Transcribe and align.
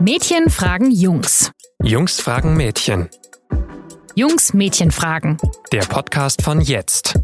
Mädchen 0.00 0.48
fragen 0.48 0.92
Jungs. 0.92 1.50
Jungs 1.82 2.20
fragen 2.20 2.56
Mädchen. 2.56 3.08
Jungs 4.14 4.54
Mädchen 4.54 4.92
fragen. 4.92 5.38
Der 5.72 5.80
Podcast 5.80 6.42
von 6.42 6.60
jetzt. 6.60 7.18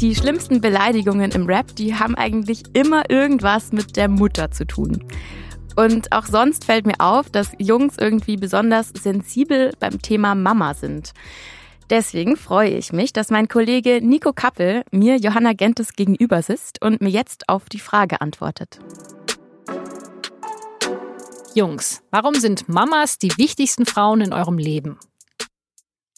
Die 0.00 0.14
schlimmsten 0.14 0.62
Beleidigungen 0.62 1.32
im 1.32 1.44
Rap, 1.44 1.76
die 1.76 1.94
haben 1.94 2.14
eigentlich 2.14 2.62
immer 2.72 3.10
irgendwas 3.10 3.72
mit 3.72 3.96
der 3.96 4.08
Mutter 4.08 4.52
zu 4.52 4.66
tun. 4.66 5.04
Und 5.76 6.12
auch 6.12 6.24
sonst 6.24 6.64
fällt 6.64 6.86
mir 6.86 6.98
auf, 6.98 7.28
dass 7.28 7.52
Jungs 7.58 7.96
irgendwie 8.00 8.38
besonders 8.38 8.88
sensibel 8.88 9.72
beim 9.78 10.00
Thema 10.00 10.34
Mama 10.34 10.72
sind. 10.72 11.12
Deswegen 11.90 12.38
freue 12.38 12.70
ich 12.70 12.94
mich, 12.94 13.12
dass 13.12 13.30
mein 13.30 13.48
Kollege 13.48 14.00
Nico 14.02 14.32
Kappel 14.32 14.82
mir 14.92 15.18
Johanna 15.18 15.52
Gentes 15.52 15.92
gegenüber 15.92 16.40
sitzt 16.40 16.82
und 16.82 17.02
mir 17.02 17.10
jetzt 17.10 17.50
auf 17.50 17.68
die 17.68 17.80
Frage 17.80 18.22
antwortet. 18.22 18.80
Jungs, 21.56 22.02
warum 22.10 22.34
sind 22.34 22.68
Mamas 22.68 23.16
die 23.16 23.32
wichtigsten 23.38 23.86
Frauen 23.86 24.20
in 24.20 24.34
eurem 24.34 24.58
Leben? 24.58 24.98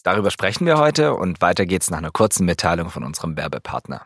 Darüber 0.03 0.31
sprechen 0.31 0.65
wir 0.65 0.77
heute 0.77 1.13
und 1.13 1.39
weiter 1.39 1.65
geht's 1.65 1.89
nach 1.89 1.99
einer 1.99 2.11
kurzen 2.11 2.45
Mitteilung 2.45 2.89
von 2.89 3.05
unserem 3.05 3.37
Werbepartner. 3.37 4.05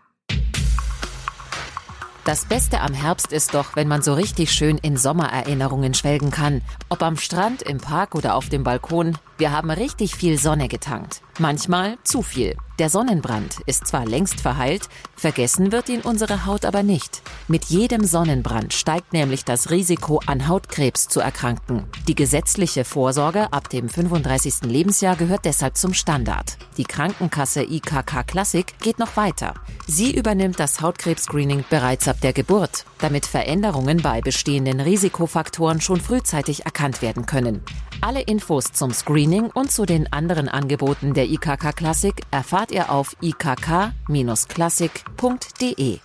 Das 2.25 2.45
Beste 2.45 2.79
am 2.79 2.93
Herbst 2.93 3.33
ist 3.33 3.53
doch, 3.53 3.75
wenn 3.75 3.89
man 3.89 4.01
so 4.01 4.13
richtig 4.13 4.53
schön 4.53 4.77
in 4.77 4.95
Sommererinnerungen 4.95 5.93
schwelgen 5.93 6.31
kann. 6.31 6.61
Ob 6.87 7.03
am 7.03 7.17
Strand, 7.17 7.61
im 7.63 7.79
Park 7.79 8.15
oder 8.15 8.35
auf 8.35 8.47
dem 8.47 8.63
Balkon, 8.63 9.17
wir 9.37 9.51
haben 9.51 9.69
richtig 9.69 10.15
viel 10.15 10.39
Sonne 10.39 10.69
getankt. 10.69 11.21
Manchmal 11.37 11.97
zu 12.03 12.21
viel. 12.21 12.55
Der 12.79 12.89
Sonnenbrand 12.89 13.57
ist 13.65 13.87
zwar 13.87 14.05
längst 14.05 14.39
verheilt, 14.39 14.87
vergessen 15.15 15.71
wird 15.71 15.89
ihn 15.89 16.01
unsere 16.01 16.45
Haut 16.45 16.65
aber 16.65 16.81
nicht. 16.81 17.21
Mit 17.47 17.65
jedem 17.65 18.03
Sonnenbrand 18.05 18.73
steigt 18.73 19.13
nämlich 19.13 19.43
das 19.43 19.69
Risiko, 19.69 20.21
an 20.25 20.47
Hautkrebs 20.47 21.07
zu 21.07 21.19
erkranken. 21.19 21.83
Die 22.07 22.15
gesetzliche 22.15 22.85
Vorsorge 22.85 23.51
ab 23.51 23.69
dem 23.69 23.89
35. 23.89 24.61
Lebensjahr 24.63 25.15
gehört 25.15 25.45
deshalb 25.45 25.75
zum 25.77 25.93
Standard. 25.93 26.57
Die 26.77 26.83
Krankenkasse 26.83 27.63
IKK 27.63 28.23
Classic 28.25 28.65
geht 28.79 28.97
noch 28.97 29.17
weiter. 29.17 29.55
Sie 29.87 30.15
übernimmt 30.15 30.59
das 30.59 30.81
Hautkrebs-Screening 30.81 31.65
bereits 31.69 32.07
ab 32.13 32.21
der 32.21 32.31
Geburt, 32.31 32.85
damit 32.99 33.25
Veränderungen 33.25 34.03
bei 34.03 34.21
bestehenden 34.21 34.79
Risikofaktoren 34.79 35.81
schon 35.81 35.99
frühzeitig 35.99 36.63
erkannt 36.63 37.01
werden 37.01 37.25
können. 37.25 37.63
Alle 38.01 38.21
Infos 38.21 38.71
zum 38.71 38.93
Screening 38.93 39.47
und 39.47 39.71
zu 39.71 39.87
den 39.87 40.13
anderen 40.13 40.47
Angeboten 40.47 41.15
der 41.15 41.25
IKK 41.25 41.75
Classic 41.75 42.13
erfahrt 42.29 42.69
ihr 42.69 42.91
auf 42.91 43.17
ikk-classic.de. 43.19 45.97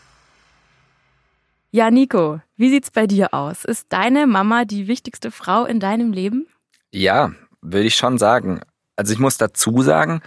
Ja, 1.71 1.91
Nico, 1.91 2.41
wie 2.57 2.71
sieht's 2.71 2.91
bei 2.91 3.07
dir 3.07 3.35
aus? 3.35 3.67
Ist 3.67 3.89
deine 3.91 4.27
Mama 4.27 4.65
die 4.65 4.89
wichtigste 4.89 5.31
Frau 5.31 5.67
in 5.67 5.79
deinem 5.79 6.15
Leben? 6.15 6.47
Ja, 6.91 7.33
würde 7.61 7.87
ich 7.87 7.97
schon 7.97 8.17
sagen. 8.17 8.63
Also 8.97 9.13
ich 9.13 9.19
muss 9.19 9.37
dazu 9.37 9.83
sagen, 9.83 10.23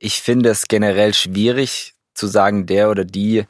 ich 0.00 0.22
finde 0.22 0.50
es 0.50 0.66
generell 0.66 1.14
schwierig 1.14 1.94
zu 2.14 2.26
sagen, 2.26 2.66
der 2.66 2.90
oder 2.90 3.04
die 3.04 3.44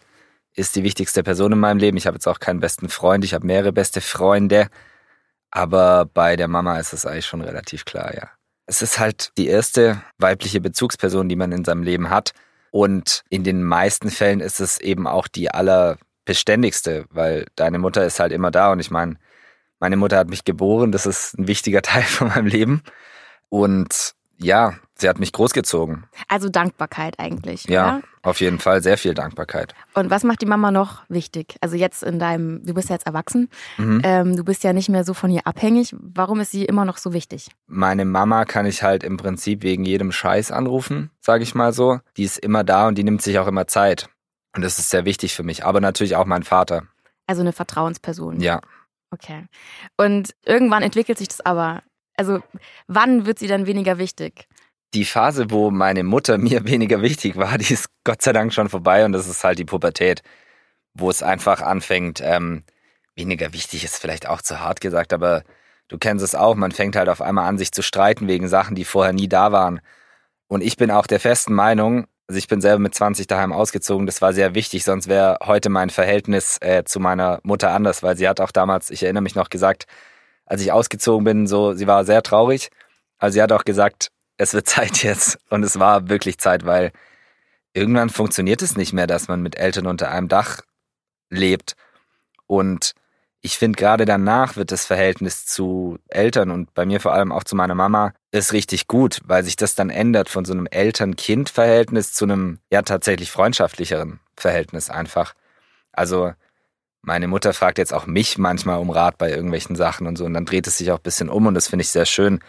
ist 0.61 0.77
die 0.77 0.84
wichtigste 0.84 1.22
Person 1.22 1.53
in 1.53 1.58
meinem 1.58 1.78
Leben. 1.78 1.97
Ich 1.97 2.06
habe 2.06 2.16
jetzt 2.16 2.28
auch 2.28 2.39
keinen 2.39 2.61
besten 2.61 2.89
Freund, 2.89 3.25
ich 3.25 3.34
habe 3.34 3.47
mehrere 3.47 3.72
beste 3.72 4.00
Freunde. 4.00 4.69
Aber 5.50 6.05
bei 6.06 6.36
der 6.36 6.48
Mama 6.48 6.78
ist 6.78 6.92
es 6.92 7.06
eigentlich 7.06 7.27
schon 7.27 7.41
relativ 7.41 7.84
klar, 7.84 8.14
ja. 8.14 8.30
Es 8.66 8.83
ist 8.83 9.00
halt 9.00 9.33
die 9.36 9.48
erste 9.48 10.00
weibliche 10.19 10.61
Bezugsperson, 10.61 11.28
die 11.28 11.34
man 11.34 11.50
in 11.50 11.64
seinem 11.64 11.83
Leben 11.83 12.08
hat. 12.08 12.33
Und 12.70 13.25
in 13.28 13.42
den 13.42 13.64
meisten 13.64 14.11
Fällen 14.11 14.38
ist 14.38 14.61
es 14.61 14.78
eben 14.78 15.08
auch 15.08 15.27
die 15.27 15.50
allerbeständigste, 15.50 17.06
weil 17.11 17.47
deine 17.56 17.78
Mutter 17.81 18.05
ist 18.05 18.20
halt 18.20 18.31
immer 18.31 18.53
da. 18.53 18.70
Und 18.70 18.78
ich 18.78 18.92
meine, 18.92 19.16
meine 19.81 19.97
Mutter 19.97 20.19
hat 20.19 20.28
mich 20.28 20.44
geboren, 20.44 20.92
das 20.92 21.06
ist 21.06 21.36
ein 21.36 21.48
wichtiger 21.48 21.83
Teil 21.83 22.05
von 22.05 22.28
meinem 22.28 22.47
Leben. 22.47 22.83
Und 23.48 24.14
ja, 24.37 24.75
sie 25.00 25.09
hat 25.09 25.19
mich 25.19 25.33
großgezogen. 25.33 26.05
Also 26.28 26.49
Dankbarkeit 26.49 27.19
eigentlich. 27.19 27.65
Ja, 27.65 27.97
oder? 27.99 28.03
auf 28.22 28.41
jeden 28.41 28.59
Fall 28.59 28.83
sehr 28.83 28.99
viel 28.99 29.15
Dankbarkeit. 29.15 29.75
Und 29.94 30.11
was 30.11 30.25
macht 30.25 30.43
die 30.43 30.47
Mama 30.47 30.71
noch 30.71 31.03
wichtig? 31.09 31.56
Also 31.61 31.77
jetzt 31.77 32.03
in 32.03 32.19
deinem, 32.19 32.65
du 32.65 32.75
bist 32.75 32.88
ja 32.88 32.94
jetzt 32.97 33.06
erwachsen, 33.06 33.49
Mhm. 33.78 34.00
ähm, 34.05 34.37
du 34.37 34.44
bist 34.44 34.62
ja 34.65 34.72
nicht 34.72 34.88
mehr 34.88 35.05
so 35.05 35.15
von 35.15 35.31
ihr 35.31 35.47
abhängig. 35.47 35.94
Warum 35.99 36.41
ist 36.41 36.50
sie 36.53 36.65
immer 36.65 36.84
noch 36.84 36.99
so 36.99 37.12
wichtig? 37.12 37.49
Meine 37.66 38.05
Mama 38.05 38.44
kann 38.44 38.66
ich 38.66 38.83
halt 38.83 39.03
im 39.05 39.16
Prinzip 39.16 39.62
wegen 39.62 39.84
jedem 39.84 40.12
Scheiß 40.12 40.53
anrufen, 40.53 41.11
sage 41.21 41.43
ich 41.43 41.55
mal 41.55 41.72
so. 41.72 42.00
Die 42.17 42.25
ist 42.25 42.38
immer 42.38 42.65
da 42.65 42.88
und 42.88 42.97
die 42.97 43.05
nimmt 43.05 43.22
sich 43.22 43.38
auch 43.38 43.47
immer 43.47 43.67
Zeit. 43.67 44.09
Und 44.55 44.62
das 44.62 44.78
ist 44.78 44.91
sehr 44.91 45.05
wichtig 45.05 45.34
für 45.34 45.43
mich. 45.44 45.65
Aber 45.65 45.81
natürlich 45.81 46.17
auch 46.17 46.27
mein 46.27 46.43
Vater. 46.43 46.82
Also 47.27 47.43
eine 47.43 47.53
Vertrauensperson. 47.53 48.41
Ja. 48.41 48.61
Okay. 49.12 49.47
Und 49.97 50.34
irgendwann 50.44 50.82
entwickelt 50.82 51.19
sich 51.19 51.28
das 51.28 51.41
aber. 51.41 51.82
Also 52.17 52.41
wann 52.87 53.27
wird 53.27 53.38
sie 53.38 53.47
dann 53.47 53.67
weniger 53.67 53.99
wichtig? 53.99 54.47
Die 54.94 55.04
Phase, 55.04 55.50
wo 55.50 55.70
meine 55.70 56.02
Mutter 56.04 56.38
mir 56.38 56.64
weniger 56.66 57.02
wichtig 57.02 57.36
war, 57.36 57.58
die 57.58 57.72
ist 57.72 57.88
Gott 58.04 58.22
sei 58.22 58.32
Dank 58.32 58.52
schon 58.52 58.68
vorbei 58.68 59.04
und 59.04 59.12
das 59.12 59.28
ist 59.28 59.44
halt 59.44 59.58
die 59.58 59.64
Pubertät, 59.64 60.22
wo 60.94 61.10
es 61.10 61.22
einfach 61.22 61.62
anfängt, 61.62 62.20
ähm, 62.22 62.64
weniger 63.14 63.52
wichtig 63.52 63.84
ist 63.84 63.98
vielleicht 63.98 64.28
auch 64.28 64.42
zu 64.42 64.60
hart 64.60 64.80
gesagt, 64.80 65.12
aber 65.12 65.44
du 65.88 65.98
kennst 65.98 66.24
es 66.24 66.34
auch, 66.34 66.54
man 66.54 66.72
fängt 66.72 66.96
halt 66.96 67.08
auf 67.08 67.20
einmal 67.22 67.46
an, 67.48 67.58
sich 67.58 67.72
zu 67.72 67.82
streiten 67.82 68.28
wegen 68.28 68.48
Sachen, 68.48 68.74
die 68.74 68.84
vorher 68.84 69.12
nie 69.12 69.28
da 69.28 69.52
waren. 69.52 69.80
Und 70.48 70.62
ich 70.62 70.76
bin 70.76 70.90
auch 70.90 71.06
der 71.06 71.20
festen 71.20 71.54
Meinung, 71.54 72.06
also 72.26 72.38
ich 72.38 72.48
bin 72.48 72.60
selber 72.60 72.80
mit 72.80 72.94
20 72.94 73.26
daheim 73.26 73.52
ausgezogen, 73.52 74.06
das 74.06 74.22
war 74.22 74.32
sehr 74.32 74.54
wichtig, 74.54 74.84
sonst 74.84 75.08
wäre 75.08 75.38
heute 75.44 75.68
mein 75.68 75.90
Verhältnis 75.90 76.58
äh, 76.60 76.84
zu 76.84 77.00
meiner 77.00 77.40
Mutter 77.42 77.72
anders, 77.72 78.02
weil 78.02 78.16
sie 78.16 78.28
hat 78.28 78.40
auch 78.40 78.52
damals, 78.52 78.90
ich 78.90 79.02
erinnere 79.02 79.22
mich 79.22 79.34
noch 79.34 79.50
gesagt, 79.50 79.86
als 80.46 80.62
ich 80.62 80.72
ausgezogen 80.72 81.24
bin, 81.24 81.46
so, 81.46 81.74
sie 81.74 81.86
war 81.86 82.04
sehr 82.04 82.22
traurig, 82.22 82.70
aber 83.18 83.32
sie 83.32 83.42
hat 83.42 83.52
auch 83.52 83.64
gesagt, 83.64 84.10
es 84.40 84.54
wird 84.54 84.68
Zeit 84.68 85.02
jetzt. 85.02 85.38
Und 85.50 85.62
es 85.62 85.78
war 85.78 86.08
wirklich 86.08 86.38
Zeit, 86.38 86.64
weil 86.64 86.92
irgendwann 87.74 88.08
funktioniert 88.08 88.62
es 88.62 88.76
nicht 88.76 88.92
mehr, 88.92 89.06
dass 89.06 89.28
man 89.28 89.42
mit 89.42 89.56
Eltern 89.56 89.86
unter 89.86 90.10
einem 90.10 90.28
Dach 90.28 90.60
lebt. 91.28 91.76
Und 92.46 92.94
ich 93.42 93.58
finde, 93.58 93.76
gerade 93.76 94.06
danach 94.06 94.56
wird 94.56 94.72
das 94.72 94.86
Verhältnis 94.86 95.46
zu 95.46 95.98
Eltern 96.08 96.50
und 96.50 96.74
bei 96.74 96.84
mir 96.84 97.00
vor 97.00 97.12
allem 97.14 97.32
auch 97.32 97.44
zu 97.44 97.56
meiner 97.56 97.74
Mama 97.74 98.12
ist 98.32 98.52
richtig 98.52 98.86
gut, 98.86 99.20
weil 99.24 99.44
sich 99.44 99.56
das 99.56 99.74
dann 99.74 99.88
ändert 99.88 100.28
von 100.28 100.44
so 100.44 100.52
einem 100.52 100.66
Eltern-Kind-Verhältnis 100.66 102.12
zu 102.12 102.24
einem 102.24 102.58
ja 102.70 102.82
tatsächlich 102.82 103.30
freundschaftlicheren 103.30 104.20
Verhältnis 104.36 104.90
einfach. 104.90 105.34
Also 105.92 106.32
meine 107.02 107.28
Mutter 107.28 107.54
fragt 107.54 107.78
jetzt 107.78 107.94
auch 107.94 108.06
mich 108.06 108.36
manchmal 108.36 108.78
um 108.78 108.90
Rat 108.90 109.16
bei 109.16 109.30
irgendwelchen 109.30 109.76
Sachen 109.76 110.06
und 110.06 110.16
so 110.16 110.24
und 110.26 110.34
dann 110.34 110.44
dreht 110.44 110.66
es 110.66 110.76
sich 110.76 110.90
auch 110.92 110.98
ein 110.98 111.02
bisschen 111.02 111.30
um 111.30 111.46
und 111.46 111.54
das 111.54 111.68
finde 111.68 111.82
ich 111.82 111.90
sehr 111.90 112.06
schön. 112.06 112.40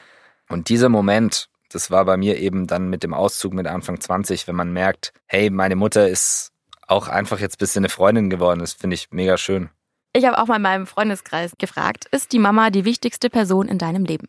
Und 0.50 0.68
dieser 0.68 0.90
Moment, 0.90 1.50
das 1.72 1.92
war 1.92 2.06
bei 2.06 2.18
mir 2.18 2.38
eben 2.38 2.68
dann 2.68 2.90
mit 2.90 3.04
dem 3.04 3.14
Auszug 3.14 3.54
mit 3.54 3.68
Anfang 3.68 4.00
20, 4.00 4.48
wenn 4.48 4.56
man 4.56 4.72
merkt, 4.72 5.14
hey, 5.28 5.50
meine 5.50 5.76
Mutter 5.76 6.08
ist 6.08 6.52
auch 6.88 7.08
einfach 7.08 7.40
jetzt 7.40 7.56
ein 7.56 7.59
bisschen 7.59 7.82
eine 7.82 7.90
Freundin 7.90 8.30
geworden, 8.30 8.59
das 8.59 8.74
finde 8.74 8.96
ich 8.96 9.09
mega 9.12 9.38
schön. 9.38 9.70
Ich 10.14 10.26
habe 10.26 10.38
auch 10.38 10.48
mal 10.48 10.58
in 10.58 10.62
meinem 10.62 10.88
Freundeskreis 10.88 11.54
gefragt, 11.58 12.06
ist 12.12 12.34
die 12.34 12.40
Mama 12.40 12.70
die 12.70 12.84
wichtigste 12.84 13.30
Person 13.30 13.70
in 13.70 13.78
deinem 13.78 14.04
Leben? 14.04 14.28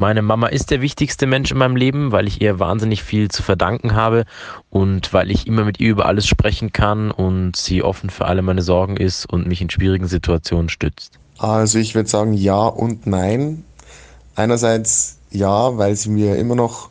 Meine 0.00 0.22
Mama 0.22 0.46
ist 0.46 0.70
der 0.70 0.80
wichtigste 0.80 1.26
Mensch 1.26 1.50
in 1.50 1.58
meinem 1.58 1.74
Leben, 1.74 2.12
weil 2.12 2.28
ich 2.28 2.40
ihr 2.40 2.60
wahnsinnig 2.60 3.02
viel 3.02 3.32
zu 3.32 3.42
verdanken 3.42 3.96
habe 3.96 4.26
und 4.70 5.12
weil 5.12 5.28
ich 5.32 5.48
immer 5.48 5.64
mit 5.64 5.80
ihr 5.80 5.90
über 5.90 6.06
alles 6.06 6.28
sprechen 6.28 6.72
kann 6.72 7.10
und 7.10 7.56
sie 7.56 7.82
offen 7.82 8.08
für 8.08 8.26
alle 8.26 8.42
meine 8.42 8.62
Sorgen 8.62 8.96
ist 8.96 9.26
und 9.26 9.48
mich 9.48 9.60
in 9.60 9.70
schwierigen 9.70 10.06
Situationen 10.06 10.68
stützt. 10.68 11.18
Also 11.38 11.80
ich 11.80 11.96
würde 11.96 12.08
sagen 12.08 12.32
ja 12.32 12.64
und 12.64 13.08
nein. 13.08 13.64
Einerseits 14.36 15.17
ja, 15.30 15.76
weil 15.76 15.96
sie 15.96 16.10
mir 16.10 16.36
immer 16.36 16.54
noch 16.54 16.90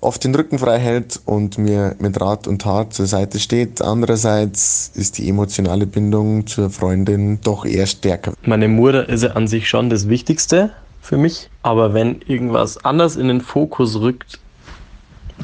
oft 0.00 0.24
den 0.24 0.34
Rücken 0.34 0.58
frei 0.58 0.78
hält 0.78 1.20
und 1.26 1.58
mir 1.58 1.94
mit 1.98 2.20
Rat 2.20 2.46
und 2.46 2.62
Tat 2.62 2.94
zur 2.94 3.06
Seite 3.06 3.38
steht. 3.38 3.82
Andererseits 3.82 4.90
ist 4.94 5.18
die 5.18 5.28
emotionale 5.28 5.86
Bindung 5.86 6.46
zur 6.46 6.70
Freundin 6.70 7.40
doch 7.42 7.64
eher 7.64 7.86
stärker. 7.86 8.32
Meine 8.42 8.68
Mutter 8.68 9.08
ist 9.08 9.22
ja 9.22 9.30
an 9.32 9.46
sich 9.46 9.68
schon 9.68 9.90
das 9.90 10.08
Wichtigste 10.08 10.70
für 11.02 11.16
mich, 11.16 11.50
aber 11.62 11.94
wenn 11.94 12.20
irgendwas 12.26 12.84
anders 12.84 13.16
in 13.16 13.28
den 13.28 13.40
Fokus 13.40 14.00
rückt, 14.00 14.38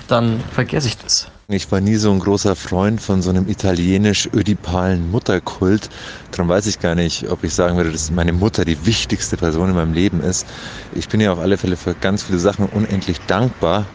dann 0.09 0.41
vergesse 0.53 0.89
ich 0.89 0.99
das. 0.99 1.29
Ich 1.49 1.71
war 1.71 1.81
nie 1.81 1.95
so 1.95 2.11
ein 2.11 2.19
großer 2.19 2.57
Freund 2.57 3.01
von 3.01 3.23
so 3.23 3.31
einem 3.31 3.49
italienisch-ödipalen 3.49 5.13
Mutterkult. 5.13 5.89
Darum 6.33 6.49
weiß 6.49 6.67
ich 6.67 6.81
gar 6.81 6.97
nicht, 6.97 7.29
ob 7.31 7.45
ich 7.45 7.55
sagen 7.55 7.77
würde, 7.77 7.93
dass 7.93 8.11
meine 8.11 8.33
Mutter 8.33 8.65
die 8.65 8.85
wichtigste 8.85 9.37
Person 9.37 9.69
in 9.69 9.77
meinem 9.77 9.93
Leben 9.93 10.21
ist. 10.21 10.45
Ich 10.93 11.09
bin 11.09 11.21
ihr 11.21 11.33
auf 11.33 11.39
alle 11.39 11.57
Fälle 11.57 11.77
für 11.77 11.95
ganz 11.95 12.25
viele 12.25 12.41
Sachen 12.41 12.67
unendlich 12.67 13.21
dankbar. 13.29 13.87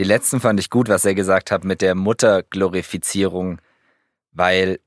Die 0.00 0.04
letzten 0.04 0.40
fand 0.40 0.58
ich 0.58 0.68
gut, 0.68 0.88
was 0.88 1.04
er 1.04 1.14
gesagt 1.14 1.52
hat 1.52 1.62
mit 1.62 1.80
der 1.80 1.94
Mutterglorifizierung, 1.94 3.60
weil 4.32 4.80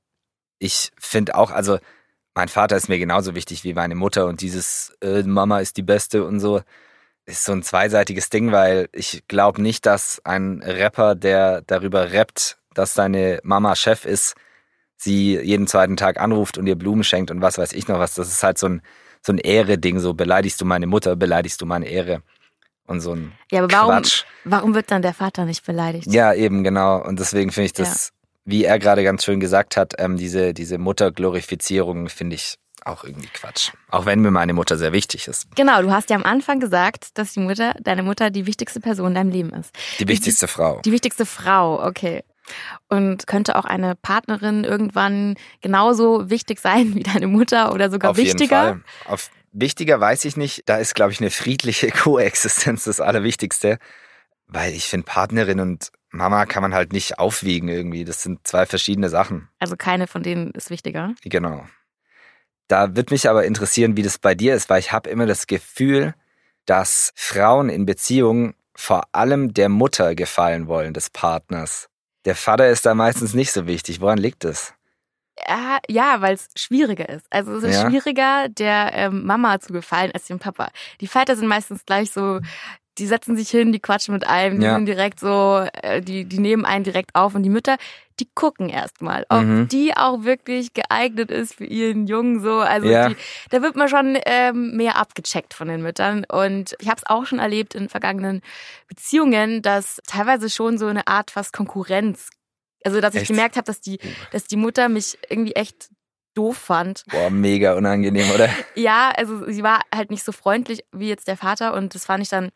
ich 0.60 0.92
finde 1.00 1.36
auch, 1.36 1.52
also 1.52 1.80
mein 2.36 2.50
Vater 2.50 2.76
ist 2.76 2.90
mir 2.90 3.00
genauso 3.00 3.34
wichtig 3.34 3.64
wie 3.64 3.74
meine 3.74 3.96
Mutter 3.96 4.26
und 4.26 4.42
dieses 4.42 4.94
äh, 5.02 5.24
Mama 5.24 5.62
ist 5.62 5.78
die 5.78 5.84
Beste 5.84 6.26
und 6.26 6.42
so 6.42 6.62
ist 7.30 7.46
so 7.46 7.52
ein 7.54 7.64
zweiseitiges 7.64 8.30
Ding, 8.30 8.52
weil 8.52 8.90
ich 8.92 9.24
glaube 9.28 9.62
nicht, 9.62 9.86
dass 9.86 10.22
ein 10.24 10.62
Rapper, 10.64 11.16
der 11.16 11.62
darüber 11.62 12.12
rappt, 12.12 12.58
dass 12.74 12.94
seine 12.94 13.40
Mama 13.44 13.76
Chef 13.76 14.06
ist, 14.06 14.36
sie 14.98 15.38
jeden 15.40 15.68
zweiten 15.68 15.98
Tag 15.98 16.20
anruft 16.20 16.58
und 16.58 16.68
ihr 16.68 16.76
Blumen 16.76 17.04
schenkt 17.04 17.32
und 17.32 17.42
was 17.42 17.58
weiß 17.58 17.74
ich 17.74 17.88
noch 17.88 18.00
was. 18.00 18.16
Das 18.16 18.28
ist 18.28 18.44
halt 18.44 18.58
so 18.58 18.68
ein, 18.68 18.82
so 19.22 19.32
ein 19.34 19.38
Ehre-Ding. 19.38 20.00
So 20.00 20.14
beleidigst 20.14 20.60
du 20.60 20.66
meine 20.66 20.88
Mutter, 20.88 21.16
beleidigst 21.16 21.62
du 21.62 21.66
meine 21.66 21.88
Ehre. 21.88 22.22
Und 22.86 23.02
so 23.02 23.14
ein 23.14 23.34
Ja, 23.52 23.64
aber 23.64 23.72
warum, 23.72 23.92
Quatsch. 23.92 24.24
warum 24.46 24.74
wird 24.74 24.90
dann 24.92 25.02
der 25.04 25.14
Vater 25.14 25.46
nicht 25.46 25.66
beleidigt? 25.66 26.12
Ja, 26.12 26.34
eben, 26.34 26.64
genau. 26.64 27.02
Und 27.04 27.20
deswegen 27.20 27.52
finde 27.52 27.68
ich 27.68 27.74
das, 27.74 28.12
wie 28.46 28.66
er 28.66 28.80
gerade 28.80 29.04
ganz 29.04 29.24
schön 29.24 29.40
gesagt 29.40 29.78
hat, 29.78 29.94
ähm, 30.00 30.18
diese, 30.18 30.54
diese 30.56 30.80
Mutterglorifizierung 30.80 32.10
finde 32.10 32.36
ich 32.36 32.56
auch 32.86 33.04
irgendwie 33.04 33.30
Quatsch. 33.34 33.72
Auch 33.90 34.06
wenn 34.06 34.22
mir 34.22 34.32
meine 34.32 34.54
Mutter 34.54 34.78
sehr 34.78 34.92
wichtig 34.92 35.28
ist. 35.28 35.48
Genau, 35.56 35.82
du 35.82 35.92
hast 35.92 36.10
ja 36.10 36.16
am 36.16 36.24
Anfang 36.24 36.60
gesagt, 36.60 37.18
dass 37.18 37.34
die 37.34 37.40
Mutter, 37.40 37.74
deine 37.82 38.04
Mutter 38.04 38.30
die 38.30 38.46
wichtigste 38.46 38.80
Person 38.80 39.10
in 39.10 39.16
deinem 39.16 39.32
Leben 39.32 39.50
ist. 39.52 39.74
Die 40.00 40.08
wichtigste 40.08 40.48
Frau. 40.48 40.82
Die 40.82 40.92
wichtigste 40.92 41.26
Frau, 41.26 41.86
okay. 41.86 42.24
Und 42.88 43.28
könnte 43.28 43.56
auch 43.56 43.66
eine 43.66 43.96
Partnerin 43.96 44.64
irgendwann 44.64 45.36
genauso 45.62 46.30
wichtig 46.30 46.60
sein 46.60 46.96
wie 46.96 47.04
deine 47.04 47.28
Mutter 47.28 47.74
oder 47.74 47.90
sogar 47.90 48.12
Auf 48.12 48.18
wichtiger? 48.18 48.68
jeden 48.68 48.84
Fall. 48.84 49.14
Auf, 49.14 49.30
wichtiger 49.52 50.00
weiß 50.00 50.26
ich 50.26 50.38
nicht. 50.38 50.64
Da 50.66 50.78
ist, 50.78 50.96
glaube 50.96 51.12
ich, 51.12 51.20
eine 51.20 51.30
friedliche 51.30 51.90
Koexistenz 51.92 52.86
das 52.86 53.00
Allerwichtigste. 53.02 53.78
Weil 54.48 54.74
ich 54.74 54.86
finde, 54.86 55.06
Partnerin 55.06 55.60
und 55.60 55.92
Mama 56.12 56.46
kann 56.48 56.64
man 56.64 56.74
halt 56.74 56.92
nicht 56.92 57.20
aufwiegen 57.20 57.70
irgendwie. 57.70 58.04
Das 58.04 58.24
sind 58.24 58.48
zwei 58.48 58.66
verschiedene 58.66 59.10
Sachen. 59.10 59.48
Also 59.60 59.76
keine 59.78 60.08
von 60.08 60.24
denen 60.24 60.52
ist 60.52 60.72
wichtiger. 60.72 61.14
Genau. 61.24 61.66
Da 62.70 62.96
wird 62.96 63.10
mich 63.10 63.28
aber 63.28 63.46
interessieren, 63.46 63.98
wie 63.98 64.04
das 64.04 64.20
bei 64.20 64.36
dir 64.36 64.54
ist, 64.54 64.70
weil 64.70 64.80
ich 64.80 64.92
habe 64.92 65.10
immer 65.10 65.26
das 65.26 65.48
Gefühl, 65.48 66.14
dass 66.66 67.12
Frauen 67.16 67.68
in 67.68 67.86
Beziehungen 67.86 68.54
vor 68.76 69.04
allem 69.12 69.54
der 69.56 69.70
Mutter 69.70 70.14
gefallen 70.14 70.68
wollen, 70.68 70.94
des 70.94 71.10
Partners. 71.10 71.90
Der 72.26 72.36
Vater 72.36 72.70
ist 72.70 72.86
da 72.86 72.94
meistens 72.94 73.34
nicht 73.34 73.52
so 73.52 73.66
wichtig. 73.66 74.02
Woran 74.02 74.20
liegt 74.20 74.46
es? 74.46 74.74
Ja, 75.48 75.80
ja 75.90 76.22
weil 76.22 76.36
es 76.36 76.50
schwieriger 76.56 77.10
ist. 77.10 77.26
Also 77.32 77.56
es 77.56 77.64
ist 77.64 77.82
Ja. 77.82 77.90
schwieriger, 77.90 78.50
der 78.50 78.94
ähm, 78.94 79.26
Mama 79.26 79.60
zu 79.60 79.74
gefallen 79.74 80.12
als 80.14 80.28
dem 80.28 80.38
Papa. 80.38 80.70
Die 81.02 81.08
Väter 81.08 81.36
sind 81.36 81.48
meistens 81.48 81.86
gleich 81.86 82.12
so, 82.12 82.40
die 83.00 83.08
setzen 83.08 83.36
sich 83.38 83.50
hin, 83.50 83.72
die 83.72 83.80
quatschen 83.80 84.14
mit 84.14 84.28
einem, 84.28 84.60
die 84.60 84.66
Ja. 84.66 84.76
sind 84.76 84.86
direkt 84.86 85.20
so, 85.20 85.66
äh, 85.82 86.02
die, 86.02 86.26
die 86.26 86.40
nehmen 86.40 86.66
einen 86.66 86.84
direkt 86.84 87.16
auf 87.16 87.34
und 87.36 87.44
die 87.44 87.50
Mütter, 87.50 87.78
die 88.20 88.28
gucken 88.36 88.70
erstmal, 88.70 89.26
ob 89.30 89.44
Mhm. 89.44 89.68
die 89.70 89.96
auch 89.96 90.24
wirklich 90.24 90.74
geeignet 90.74 91.32
ist 91.32 91.56
für 91.56 91.66
ihren 91.66 92.06
Jungen 92.06 92.42
so. 92.42 92.60
Also 92.60 92.90
Ja. 92.90 93.08
die, 93.10 93.16
da 93.50 93.62
wird 93.62 93.76
man 93.78 93.88
schon 93.88 94.18
ähm, 94.26 94.76
mehr 94.76 94.98
abgecheckt 94.98 95.54
von 95.54 95.70
den 95.70 95.82
Müttern. 95.82 96.26
Und 96.30 96.76
ich 96.80 96.88
habe 96.90 96.98
es 96.98 97.06
auch 97.08 97.26
schon 97.26 97.40
erlebt 97.40 97.76
in 97.76 97.88
vergangenen 97.88 98.42
Beziehungen, 98.88 99.62
dass 99.62 100.02
teilweise 100.06 100.50
schon 100.50 100.78
so 100.78 100.88
eine 100.88 101.08
Art 101.08 101.32
fast 101.32 101.54
Konkurrenz. 101.54 102.30
Also 102.84 103.00
dass 103.02 103.16
ich 103.16 103.22
Echt? 103.22 103.30
gemerkt 103.30 103.56
habe, 103.56 103.66
dass 103.66 103.82
die, 103.82 104.00
dass 104.32 104.46
die 104.46 104.58
Mutter 104.58 104.90
mich 104.90 105.18
irgendwie 105.30 105.54
echt 105.54 105.90
doof 106.36 106.58
fand. 106.58 107.04
Boah, 107.10 107.30
mega 107.30 107.76
unangenehm, 107.76 108.30
oder? 108.32 108.50
Ja, 108.76 109.12
also 109.18 109.50
sie 109.52 109.64
war 109.64 109.82
halt 109.94 110.12
nicht 110.12 110.24
so 110.24 110.32
freundlich 110.32 110.84
wie 110.94 111.10
jetzt 111.10 111.28
der 111.28 111.38
Vater 111.38 111.74
und 111.74 111.96
das 111.96 112.06
fand 112.06 112.24
ich 112.24 112.30
dann 112.30 112.50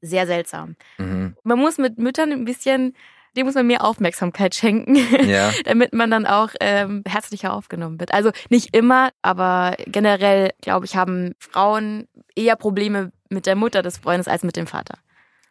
sehr 0.00 0.26
seltsam. 0.26 0.76
Mhm. 0.98 1.36
Man 1.42 1.58
muss 1.58 1.78
mit 1.78 1.98
Müttern 1.98 2.32
ein 2.32 2.44
bisschen, 2.44 2.94
dem 3.36 3.46
muss 3.46 3.54
man 3.54 3.66
mehr 3.66 3.84
Aufmerksamkeit 3.84 4.54
schenken, 4.54 4.96
Ja. 5.28 5.52
damit 5.64 5.92
man 5.92 6.10
dann 6.10 6.26
auch 6.26 6.50
ähm, 6.60 7.02
herzlicher 7.06 7.52
aufgenommen 7.52 7.98
wird. 8.00 8.12
Also 8.12 8.30
nicht 8.48 8.76
immer, 8.76 9.10
aber 9.22 9.76
generell, 9.86 10.52
glaube 10.60 10.86
ich, 10.86 10.96
haben 10.96 11.34
Frauen 11.38 12.08
eher 12.36 12.56
Probleme 12.56 13.12
mit 13.28 13.46
der 13.46 13.56
Mutter 13.56 13.82
des 13.82 13.98
Freundes 13.98 14.28
als 14.28 14.42
mit 14.44 14.56
dem 14.56 14.66
Vater. 14.66 14.94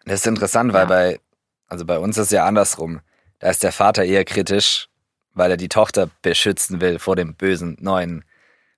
Das 0.06 0.22
ist 0.22 0.28
interessant, 0.28 0.74
weil 0.74 0.82
Ja. 0.84 0.86
bei, 0.88 1.20
also 1.68 1.86
bei 1.86 2.00
uns 2.00 2.18
ist 2.18 2.26
es 2.28 2.32
ja 2.32 2.46
andersrum. 2.46 3.02
Da 3.40 3.50
ist 3.50 3.62
der 3.64 3.72
Vater 3.72 4.04
eher 4.04 4.24
kritisch, 4.26 4.88
weil 5.34 5.52
er 5.52 5.58
die 5.58 5.70
Tochter 5.70 6.10
beschützen 6.22 6.82
will 6.82 6.98
vor 6.98 7.16
dem 7.16 7.36
bösen 7.36 7.78
neuen 7.80 8.24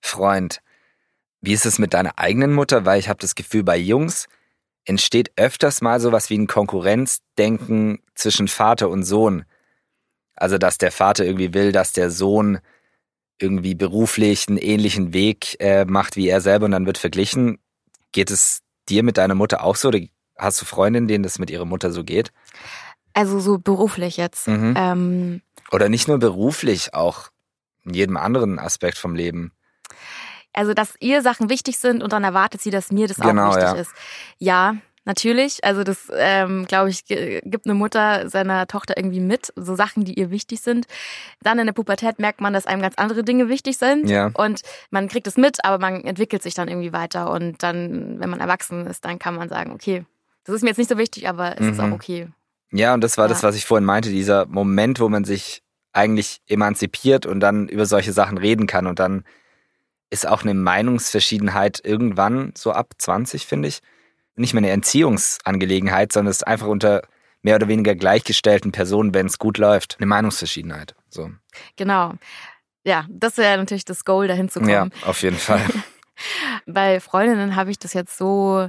Freund. 0.01 0.62
Wie 1.42 1.54
ist 1.54 1.66
es 1.66 1.80
mit 1.80 1.94
deiner 1.94 2.18
eigenen 2.19 2.51
Mutter? 2.54 2.86
Weil 2.86 3.00
ich 3.00 3.07
habe 3.07 3.19
das 3.21 3.36
Gefühl, 3.36 3.63
bei 3.63 3.77
Jungs 3.77 4.27
entsteht 4.90 5.32
öfters 5.36 5.82
mal 5.82 6.00
sowas 6.00 6.32
wie 6.32 6.38
ein 6.38 6.48
Konkurrenzdenken 6.48 8.00
zwischen 8.16 8.48
Vater 8.48 8.90
und 8.90 9.04
Sohn. 9.04 9.46
Also, 10.36 10.58
dass 10.58 10.80
der 10.80 10.92
Vater 10.92 11.26
irgendwie 11.26 11.54
will, 11.54 11.72
dass 11.72 11.94
der 11.94 12.10
Sohn 12.10 12.58
irgendwie 13.38 13.76
beruflich 13.76 14.48
einen 14.50 14.58
ähnlichen 14.58 15.14
Weg 15.14 15.58
äh, 15.60 15.86
macht 15.86 16.16
wie 16.16 16.28
er 16.28 16.42
selber 16.42 16.66
und 16.66 16.72
dann 16.72 16.88
wird 16.88 16.98
verglichen. 16.98 17.60
Geht 18.12 18.32
es 18.32 18.62
dir 18.90 19.04
mit 19.04 19.18
deiner 19.18 19.36
Mutter 19.36 19.64
auch 19.64 19.76
so? 19.76 19.90
Oder 19.90 20.00
hast 20.38 20.60
du 20.60 20.66
Freundinnen, 20.66 21.08
denen 21.08 21.24
das 21.24 21.38
mit 21.38 21.52
ihrer 21.52 21.66
Mutter 21.66 21.92
so 21.92 22.04
geht? 22.04 22.32
Also 23.14 23.40
so 23.40 23.60
beruflich 23.60 24.18
jetzt. 24.18 24.48
Mhm. 24.48 24.74
Ähm, 24.76 25.42
Oder 25.72 25.90
nicht 25.90 26.08
nur 26.08 26.18
beruflich, 26.18 26.96
auch 26.96 27.30
in 27.86 27.94
jedem 27.94 28.18
anderen 28.18 28.58
Aspekt 28.58 28.98
vom 28.98 29.16
Leben. 29.16 29.52
Also, 30.54 30.74
dass 30.74 30.96
ihr 31.00 31.22
Sachen 31.22 31.50
wichtig 31.50 31.78
sind 31.78 32.01
und 32.04 32.12
dann 32.13 32.24
erwartet 32.24 32.62
sie, 32.62 32.69
dass 32.72 32.92
mir 32.92 33.07
das 33.07 33.18
Genau, 33.18 33.48
auch 33.48 33.56
wichtig 33.56 33.63
ja. 33.63 33.74
ist. 33.75 33.92
Ja, 34.38 34.75
natürlich. 35.06 35.63
Also 35.63 35.84
das, 35.84 36.12
ähm, 36.16 36.66
glaube 36.66 36.90
ich, 36.90 37.06
gibt 37.06 37.66
eine 37.66 37.74
Mutter 37.75 38.30
seiner 38.30 38.68
Tochter 38.68 38.98
irgendwie 38.98 39.19
mit, 39.19 39.51
so 39.56 39.75
Sachen, 39.75 40.06
die 40.06 40.13
ihr 40.19 40.30
wichtig 40.31 40.62
sind. 40.62 40.86
Dann 41.42 41.60
in 41.60 41.66
der 41.66 41.74
Pubertät 41.74 42.19
merkt 42.19 42.42
man, 42.42 42.54
dass 42.54 42.66
einem 42.68 42.81
ganz 42.81 42.96
andere 42.98 43.24
Dinge 43.24 43.50
wichtig 43.50 43.78
sind. 43.78 44.10
Ja. 44.10 44.31
Und 44.34 44.62
man 44.92 45.07
kriegt 45.07 45.28
es 45.28 45.38
mit, 45.38 45.63
aber 45.66 45.80
man 45.80 46.04
entwickelt 46.04 46.44
sich 46.44 46.54
dann 46.54 46.68
irgendwie 46.68 46.94
weiter. 46.94 47.31
Und 47.31 47.63
dann, 47.63 48.19
wenn 48.19 48.30
man 48.30 48.40
erwachsen 48.40 48.86
ist, 48.88 49.06
dann 49.06 49.18
kann 49.19 49.36
man 49.36 49.50
sagen, 49.50 49.72
okay, 49.72 50.06
das 50.44 50.56
ist 50.56 50.62
mir 50.63 50.69
jetzt 50.69 50.78
nicht 50.78 50.90
so 50.90 50.98
wichtig, 50.98 51.28
aber 51.30 51.60
es 51.60 51.66
ist 51.68 51.78
Mhm. 51.78 51.92
auch 51.92 51.95
okay. 51.95 52.28
Ja, 52.72 52.94
und 52.94 53.02
das 53.04 53.18
war 53.18 53.28
das, 53.28 53.42
Ja. 53.42 53.48
was 53.48 53.56
ich 53.56 53.66
vorhin 53.66 53.86
meinte, 53.86 54.10
dieser 54.10 54.45
Moment, 54.45 55.00
wo 55.00 55.10
man 55.10 55.24
sich 55.24 55.63
eigentlich 55.92 56.40
emanzipiert 56.48 57.25
und 57.25 57.40
dann 57.40 57.68
über 57.68 57.86
solche 57.88 58.13
Sachen 58.13 58.38
reden 58.38 58.68
kann. 58.68 58.86
Und 58.86 59.00
dann 59.00 59.24
ist 60.10 60.28
auch 60.28 60.44
eine 60.44 60.54
Meinungsverschiedenheit 60.54 61.82
irgendwann 61.84 62.54
so 62.58 62.72
ab 62.72 62.94
20, 62.98 63.46
finde 63.46 63.68
ich, 63.68 63.80
nicht 64.36 64.54
mehr 64.54 64.60
eine 64.62 64.72
Entziehungsangelegenheit, 64.72 66.12
sondern 66.14 66.32
es 66.32 66.38
ist 66.38 66.48
einfach 66.48 66.68
unter 66.68 67.02
mehr 67.42 67.56
oder 67.56 67.68
weniger 67.68 67.96
gleichgestellten 67.96 68.72
Personen, 68.72 69.14
wenn 69.14 69.28
es 69.28 69.38
gut 69.40 69.58
läuft, 69.58 69.98
eine 70.00 70.08
Meinungsverschiedenheit. 70.08 70.96
So. 71.10 71.30
Genau. 71.76 72.14
Ja, 72.84 73.06
das 73.10 73.38
wäre 73.38 73.58
natürlich 73.58 73.86
das 73.86 74.06
Goal, 74.06 74.28
dahin 74.28 74.50
zu 74.50 74.60
kommen. 74.60 74.72
Ja, 74.72 74.88
auf 75.06 75.22
jeden 75.22 75.38
Fall. 75.38 75.62
Bei 76.66 77.00
Freundinnen 77.00 77.56
habe 77.56 77.72
ich 77.72 77.80
das 77.80 77.94
jetzt 77.94 78.18
so 78.18 78.68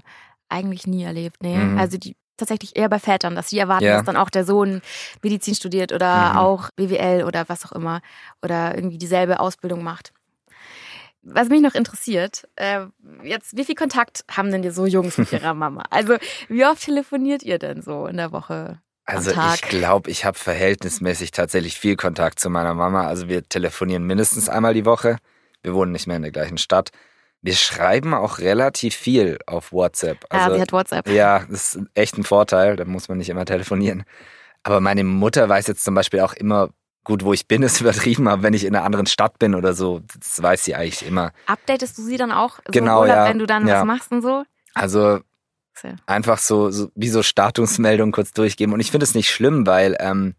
eigentlich 0.48 0.86
nie 0.86 1.04
erlebt. 1.04 1.36
Nee. 1.42 1.56
Mhm. 1.56 1.78
Also 1.78 1.98
die 1.98 2.16
tatsächlich 2.36 2.74
eher 2.74 2.88
bei 2.88 2.98
Vätern, 2.98 3.34
dass 3.34 3.50
sie 3.50 3.58
erwarten, 3.58 3.84
Ja. 3.84 3.96
dass 3.98 4.06
dann 4.06 4.16
auch 4.16 4.30
der 4.30 4.44
Sohn 4.46 4.80
Medizin 5.22 5.54
studiert 5.54 5.92
oder 5.92 6.30
Mhm. 6.32 6.36
auch 6.38 6.70
BWL 6.74 7.24
oder 7.24 7.48
was 7.48 7.66
auch 7.66 7.72
immer 7.72 8.00
oder 8.42 8.74
irgendwie 8.74 8.96
dieselbe 8.98 9.40
Ausbildung 9.40 9.82
macht. 9.82 10.12
Was 11.22 11.48
mich 11.48 11.60
noch 11.60 11.74
interessiert, 11.74 12.48
äh, 12.56 12.86
jetzt, 13.22 13.56
wie 13.56 13.64
viel 13.64 13.74
Kontakt 13.74 14.24
haben 14.30 14.50
denn 14.50 14.62
die 14.62 14.70
so 14.70 14.86
Jungs 14.86 15.18
mit 15.18 15.32
ihrer 15.32 15.54
Mama? 15.54 15.84
Also, 15.90 16.16
wie 16.48 16.64
oft 16.64 16.82
telefoniert 16.82 17.42
ihr 17.42 17.58
denn 17.58 17.82
so 17.82 18.06
in 18.06 18.16
der 18.16 18.32
Woche? 18.32 18.80
Also 19.04 19.32
ich 19.32 19.62
glaube, 19.62 20.08
ich 20.08 20.24
habe 20.24 20.38
verhältnismäßig 20.38 21.32
tatsächlich 21.32 21.76
viel 21.78 21.96
Kontakt 21.96 22.38
zu 22.38 22.48
meiner 22.48 22.74
Mama. 22.74 23.08
Also 23.08 23.26
wir 23.28 23.42
telefonieren 23.48 24.04
mindestens 24.04 24.48
einmal 24.48 24.72
die 24.72 24.84
Woche. 24.84 25.16
Wir 25.62 25.74
wohnen 25.74 25.90
nicht 25.90 26.06
mehr 26.06 26.16
in 26.16 26.22
der 26.22 26.30
gleichen 26.30 26.58
Stadt. 26.58 26.90
Wir 27.42 27.54
schreiben 27.54 28.14
auch 28.14 28.38
relativ 28.38 28.94
viel 28.94 29.38
auf 29.46 29.72
WhatsApp. 29.72 30.24
Ah, 30.28 30.44
Also, 30.44 30.54
sie 30.56 30.62
hat 30.62 30.72
WhatsApp. 30.72 31.08
ja, 31.08 31.40
das 31.50 31.74
ist 31.74 31.84
echt 31.94 32.18
ein 32.18 32.22
Vorteil. 32.24 32.76
Da 32.76 32.84
muss 32.84 33.08
man 33.08 33.18
nicht 33.18 33.30
immer 33.30 33.44
telefonieren. 33.46 34.04
Aber 34.62 34.80
meine 34.80 35.02
Mutter 35.02 35.48
weiß 35.48 35.66
jetzt 35.66 35.82
zum 35.82 35.94
Beispiel 35.94 36.20
auch 36.20 36.34
immer, 36.34 36.68
gut, 37.04 37.24
wo 37.24 37.32
ich 37.32 37.46
bin, 37.48 37.62
ist 37.64 37.80
übertrieben, 37.80 38.28
aber 38.28 38.42
wenn 38.42 38.54
ich 38.54 38.64
in 38.64 38.74
einer 38.74 38.84
anderen 38.84 39.06
Stadt 39.06 39.38
bin 39.38 39.54
oder 39.54 39.72
so, 39.74 40.00
das 40.18 40.42
weiß 40.42 40.64
sie 40.64 40.74
eigentlich 40.74 41.04
immer. 41.06 41.32
Updatest 41.46 41.98
du 41.98 42.02
sie 42.02 42.16
dann 42.16 42.32
auch 42.32 42.56
so 42.56 42.72
Genau, 42.72 43.00
Urlaub, 43.00 43.16
ja. 43.16 43.28
wenn 43.28 43.38
du 43.38 43.46
dann 43.46 43.66
Ja. 43.66 43.80
was 43.80 43.86
machst 43.86 44.12
und 44.12 44.22
so? 44.22 44.44
Also 44.74 45.20
einfach 46.06 46.38
so, 46.38 46.70
so 46.70 46.90
wie 46.94 47.08
so 47.08 47.22
Statusmeldungen 47.22 48.12
kurz 48.12 48.32
durchgeben. 48.32 48.74
Und 48.74 48.80
ich 48.80 48.90
finde 48.90 49.04
es 49.04 49.14
nicht 49.14 49.30
schlimm, 49.30 49.66
weil 49.66 49.96
ähm, 50.00 50.34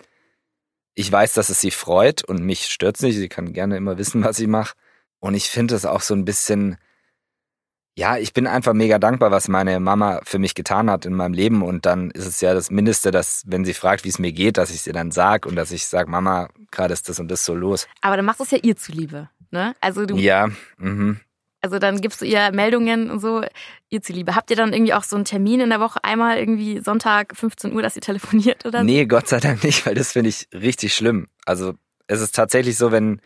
ich 0.93 1.11
weiß, 1.11 1.33
dass 1.33 1.49
es 1.49 1.59
sie 1.59 1.71
freut 1.71 2.23
und 2.23 2.43
mich 2.43 2.65
stört's 2.67 3.01
nicht. 3.01 3.15
Sie 3.15 3.29
kann 3.29 3.53
gerne 3.53 3.77
immer 3.77 3.97
wissen, 3.97 4.23
was 4.23 4.39
ich 4.39 4.47
mache. 4.47 4.75
Und 5.19 5.33
ich 5.33 5.49
finde 5.49 5.75
es 5.75 5.85
auch 5.85 6.01
so 6.01 6.13
ein 6.13 6.25
bisschen, 6.25 6.77
ja, 7.97 8.17
ich 8.17 8.33
bin 8.33 8.47
einfach 8.47 8.73
mega 8.73 8.99
dankbar, 8.99 9.31
was 9.31 9.47
meine 9.47 9.79
Mama 9.79 10.21
für 10.23 10.39
mich 10.39 10.55
getan 10.55 10.89
hat 10.89 11.05
in 11.05 11.13
meinem 11.13 11.33
Leben. 11.33 11.61
Und 11.61 11.85
dann 11.85 12.11
ist 12.11 12.25
es 12.25 12.41
ja 12.41 12.53
das 12.53 12.71
Mindeste, 12.71 13.11
dass, 13.11 13.43
wenn 13.47 13.65
sie 13.65 13.73
fragt, 13.73 14.05
wie 14.05 14.09
es 14.09 14.19
mir 14.19 14.31
geht, 14.31 14.57
dass 14.57 14.71
ich 14.71 14.81
sie 14.81 14.93
dann 14.93 15.11
sag 15.11 15.45
und 15.45 15.55
dass 15.55 15.71
ich 15.71 15.85
sage, 15.85 16.09
Mama, 16.09 16.49
gerade 16.71 16.93
ist 16.93 17.09
das 17.09 17.19
und 17.19 17.29
das 17.29 17.43
so 17.43 17.53
los. 17.53 17.87
Aber 18.01 18.15
dann 18.15 18.25
machst 18.25 18.39
du 18.39 18.45
es 18.45 18.51
ja 18.51 18.59
ihr 18.61 18.77
zuliebe. 18.77 19.29
Ne? 19.51 19.75
Also 19.81 20.05
du 20.05 20.15
Ja, 20.15 20.49
mhm. 20.77 21.19
Also 21.63 21.77
dann 21.77 22.01
gibst 22.01 22.21
du 22.21 22.25
ihr 22.25 22.51
Meldungen 22.51 23.11
und 23.11 23.19
so, 23.19 23.43
ihr 23.89 24.01
zuliebe. 24.01 24.35
Habt 24.35 24.49
ihr 24.49 24.55
dann 24.55 24.73
irgendwie 24.73 24.95
auch 24.95 25.03
so 25.03 25.15
einen 25.15 25.25
Termin 25.25 25.59
in 25.59 25.69
der 25.69 25.79
Woche, 25.79 26.03
einmal 26.03 26.39
irgendwie 26.39 26.79
Sonntag 26.79 27.35
15 27.37 27.73
Uhr, 27.73 27.83
dass 27.83 27.95
ihr 27.95 28.01
telefoniert 28.01 28.65
oder? 28.65 28.83
Nee, 28.83 29.05
Gott 29.05 29.27
sei 29.27 29.39
Dank 29.39 29.63
nicht, 29.63 29.85
weil 29.85 29.93
das 29.93 30.13
finde 30.13 30.29
ich 30.29 30.47
richtig 30.53 30.95
schlimm. 30.95 31.27
Also 31.45 31.73
es 32.07 32.19
ist 32.19 32.35
tatsächlich 32.35 32.77
so, 32.77 32.91
wenn 32.91 33.21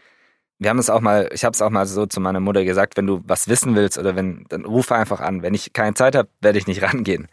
wir 0.60 0.70
haben 0.70 0.80
es 0.80 0.90
auch 0.90 1.02
mal, 1.02 1.30
ich 1.34 1.44
habe 1.44 1.54
es 1.54 1.62
auch 1.62 1.70
mal 1.70 1.86
so 1.86 2.06
zu 2.06 2.20
meiner 2.20 2.40
Mutter 2.40 2.64
gesagt, 2.64 2.98
wenn 2.98 3.08
du 3.08 3.22
was 3.26 3.48
wissen 3.48 3.76
willst 3.76 3.98
oder 3.98 4.16
wenn, 4.16 4.46
dann 4.50 4.66
ruf 4.66 4.92
einfach 4.92 5.20
an. 5.20 5.42
Wenn 5.42 5.54
ich 5.54 5.74
keine 5.74 5.94
Zeit 5.94 6.16
habe, 6.16 6.30
werde 6.42 6.58
ich 6.58 6.68
nicht 6.68 6.82
rangehen. 6.84 7.28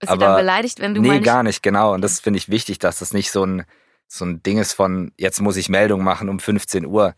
Ist 0.00 0.10
sie 0.10 0.18
dann 0.18 0.30
aber- 0.30 0.38
beleidigt, 0.38 0.80
wenn 0.80 0.94
du 0.94 1.00
nee, 1.00 1.08
mal 1.08 1.14
nicht... 1.14 1.24
gar 1.24 1.42
nicht, 1.42 1.62
genau. 1.62 1.94
Und 1.94 2.02
das 2.02 2.20
finde 2.20 2.38
ich 2.38 2.48
wichtig, 2.48 2.78
dass 2.78 2.98
das 2.98 3.12
nicht 3.12 3.30
so 3.30 3.44
ein 3.44 3.64
so 4.08 4.24
ein 4.24 4.42
Ding 4.42 4.58
ist 4.58 4.72
von, 4.72 5.12
jetzt 5.18 5.40
muss 5.40 5.56
ich 5.56 5.68
Meldung 5.68 6.02
machen 6.02 6.28
um 6.28 6.40
15 6.40 6.86
Uhr. 6.86 7.14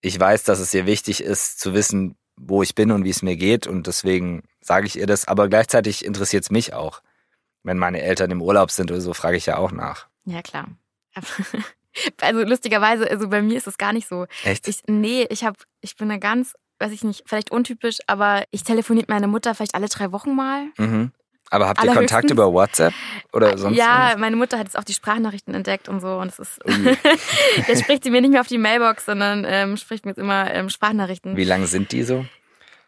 Ich 0.00 0.18
weiß, 0.18 0.44
dass 0.44 0.60
es 0.60 0.72
ihr 0.72 0.86
wichtig 0.86 1.22
ist, 1.22 1.58
zu 1.60 1.74
wissen, 1.74 2.16
wo 2.36 2.62
ich 2.62 2.74
bin 2.74 2.92
und 2.92 3.04
wie 3.04 3.10
es 3.10 3.22
mir 3.22 3.36
geht 3.36 3.66
und 3.66 3.86
deswegen 3.86 4.44
sage 4.60 4.86
ich 4.86 4.96
ihr 4.96 5.06
das, 5.06 5.26
aber 5.26 5.48
gleichzeitig 5.48 6.04
interessiert 6.04 6.44
es 6.44 6.50
mich 6.50 6.74
auch. 6.74 7.02
Wenn 7.64 7.78
meine 7.78 8.02
Eltern 8.02 8.30
im 8.30 8.40
Urlaub 8.40 8.70
sind 8.70 8.90
oder 8.90 9.00
so, 9.00 9.12
frage 9.14 9.36
ich 9.36 9.46
ja 9.46 9.56
auch 9.56 9.72
nach. 9.72 10.06
Ja, 10.24 10.42
klar. 10.42 10.68
Also 12.20 12.42
lustigerweise, 12.42 13.10
also 13.10 13.28
bei 13.28 13.42
mir 13.42 13.56
ist 13.56 13.66
es 13.66 13.78
gar 13.78 13.92
nicht 13.92 14.08
so. 14.08 14.26
Echt? 14.44 14.68
Ich, 14.68 14.82
nee, 14.86 15.26
ich 15.30 15.44
habe, 15.44 15.58
ich 15.80 15.96
bin 15.96 16.08
da 16.08 16.16
ganz, 16.16 16.54
weiß 16.78 16.92
ich 16.92 17.04
nicht, 17.04 17.22
vielleicht 17.26 17.50
untypisch, 17.50 17.98
aber 18.06 18.44
ich 18.50 18.64
telefoniere 18.64 19.02
mit 19.02 19.08
meiner 19.08 19.26
Mutter 19.26 19.54
vielleicht 19.54 19.74
alle 19.74 19.88
drei 19.88 20.12
Wochen 20.12 20.34
mal. 20.34 20.66
Mhm. 20.78 21.12
Aber 21.50 21.68
habt 21.68 21.84
ihr 21.84 21.92
Kontakt 21.92 22.30
über 22.30 22.50
WhatsApp 22.50 22.94
oder 23.34 23.58
sonst? 23.58 23.76
ja, 23.76 24.04
irgendwas? 24.04 24.20
meine 24.20 24.36
Mutter 24.36 24.58
hat 24.58 24.68
jetzt 24.68 24.78
auch 24.78 24.84
die 24.84 24.94
Sprachnachrichten 24.94 25.52
entdeckt 25.52 25.86
und 25.86 26.00
so 26.00 26.16
und 26.16 26.28
es 26.28 26.38
ist, 26.38 26.60
jetzt 27.68 27.82
spricht 27.82 28.04
sie 28.04 28.10
mir 28.10 28.22
nicht 28.22 28.30
mehr 28.30 28.40
auf 28.40 28.46
die 28.46 28.56
Mailbox, 28.56 29.04
sondern 29.04 29.44
ähm, 29.46 29.76
spricht 29.76 30.06
mir 30.06 30.12
jetzt 30.12 30.18
immer 30.18 30.52
ähm, 30.54 30.70
Sprachnachrichten. 30.70 31.36
Wie 31.36 31.44
lang 31.44 31.66
sind 31.66 31.92
die 31.92 32.04
so? 32.04 32.24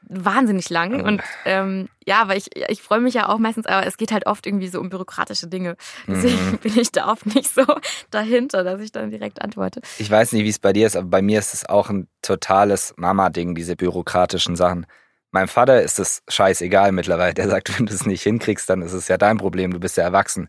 Wahnsinnig 0.08 0.68
lang 0.70 1.00
Oh. 1.00 1.04
und 1.06 1.22
ähm, 1.44 1.88
ja, 2.06 2.28
weil 2.28 2.36
ich 2.38 2.48
ich 2.68 2.82
freue 2.82 3.00
mich 3.00 3.14
ja 3.14 3.28
auch 3.28 3.38
meistens, 3.38 3.66
aber 3.66 3.86
es 3.86 3.96
geht 3.96 4.12
halt 4.12 4.26
oft 4.26 4.46
irgendwie 4.46 4.68
so 4.68 4.80
um 4.80 4.90
bürokratische 4.90 5.46
Dinge. 5.46 5.76
Deswegen 6.06 6.50
Mhm. 6.52 6.58
bin 6.58 6.78
ich 6.78 6.92
da 6.92 7.10
oft 7.10 7.26
nicht 7.34 7.52
so 7.52 7.62
dahinter, 8.10 8.64
dass 8.64 8.80
ich 8.80 8.92
dann 8.92 9.10
direkt 9.10 9.40
antworte. 9.42 9.80
Ich 9.98 10.10
weiß 10.10 10.32
nicht, 10.32 10.44
wie 10.44 10.48
es 10.50 10.58
bei 10.58 10.72
dir 10.72 10.86
ist, 10.86 10.96
aber 10.96 11.08
bei 11.08 11.22
mir 11.22 11.38
ist 11.38 11.54
es 11.54 11.68
auch 11.68 11.90
ein 11.90 12.08
totales 12.22 12.94
Mama-Ding, 12.96 13.54
diese 13.54 13.76
bürokratischen 13.76 14.56
Sachen. 14.56 14.86
Meinem 15.30 15.48
Vater 15.48 15.82
ist 15.82 15.98
es 15.98 16.22
scheißegal 16.28 16.92
mittlerweile. 16.92 17.34
Der 17.34 17.48
sagt, 17.48 17.68
wenn 17.78 17.86
du 17.86 17.94
es 17.94 18.06
nicht 18.06 18.22
hinkriegst, 18.22 18.68
dann 18.68 18.82
ist 18.82 18.92
es 18.92 19.08
ja 19.08 19.16
dein 19.16 19.38
Problem, 19.38 19.72
du 19.72 19.80
bist 19.80 19.96
ja 19.96 20.04
erwachsen. 20.04 20.48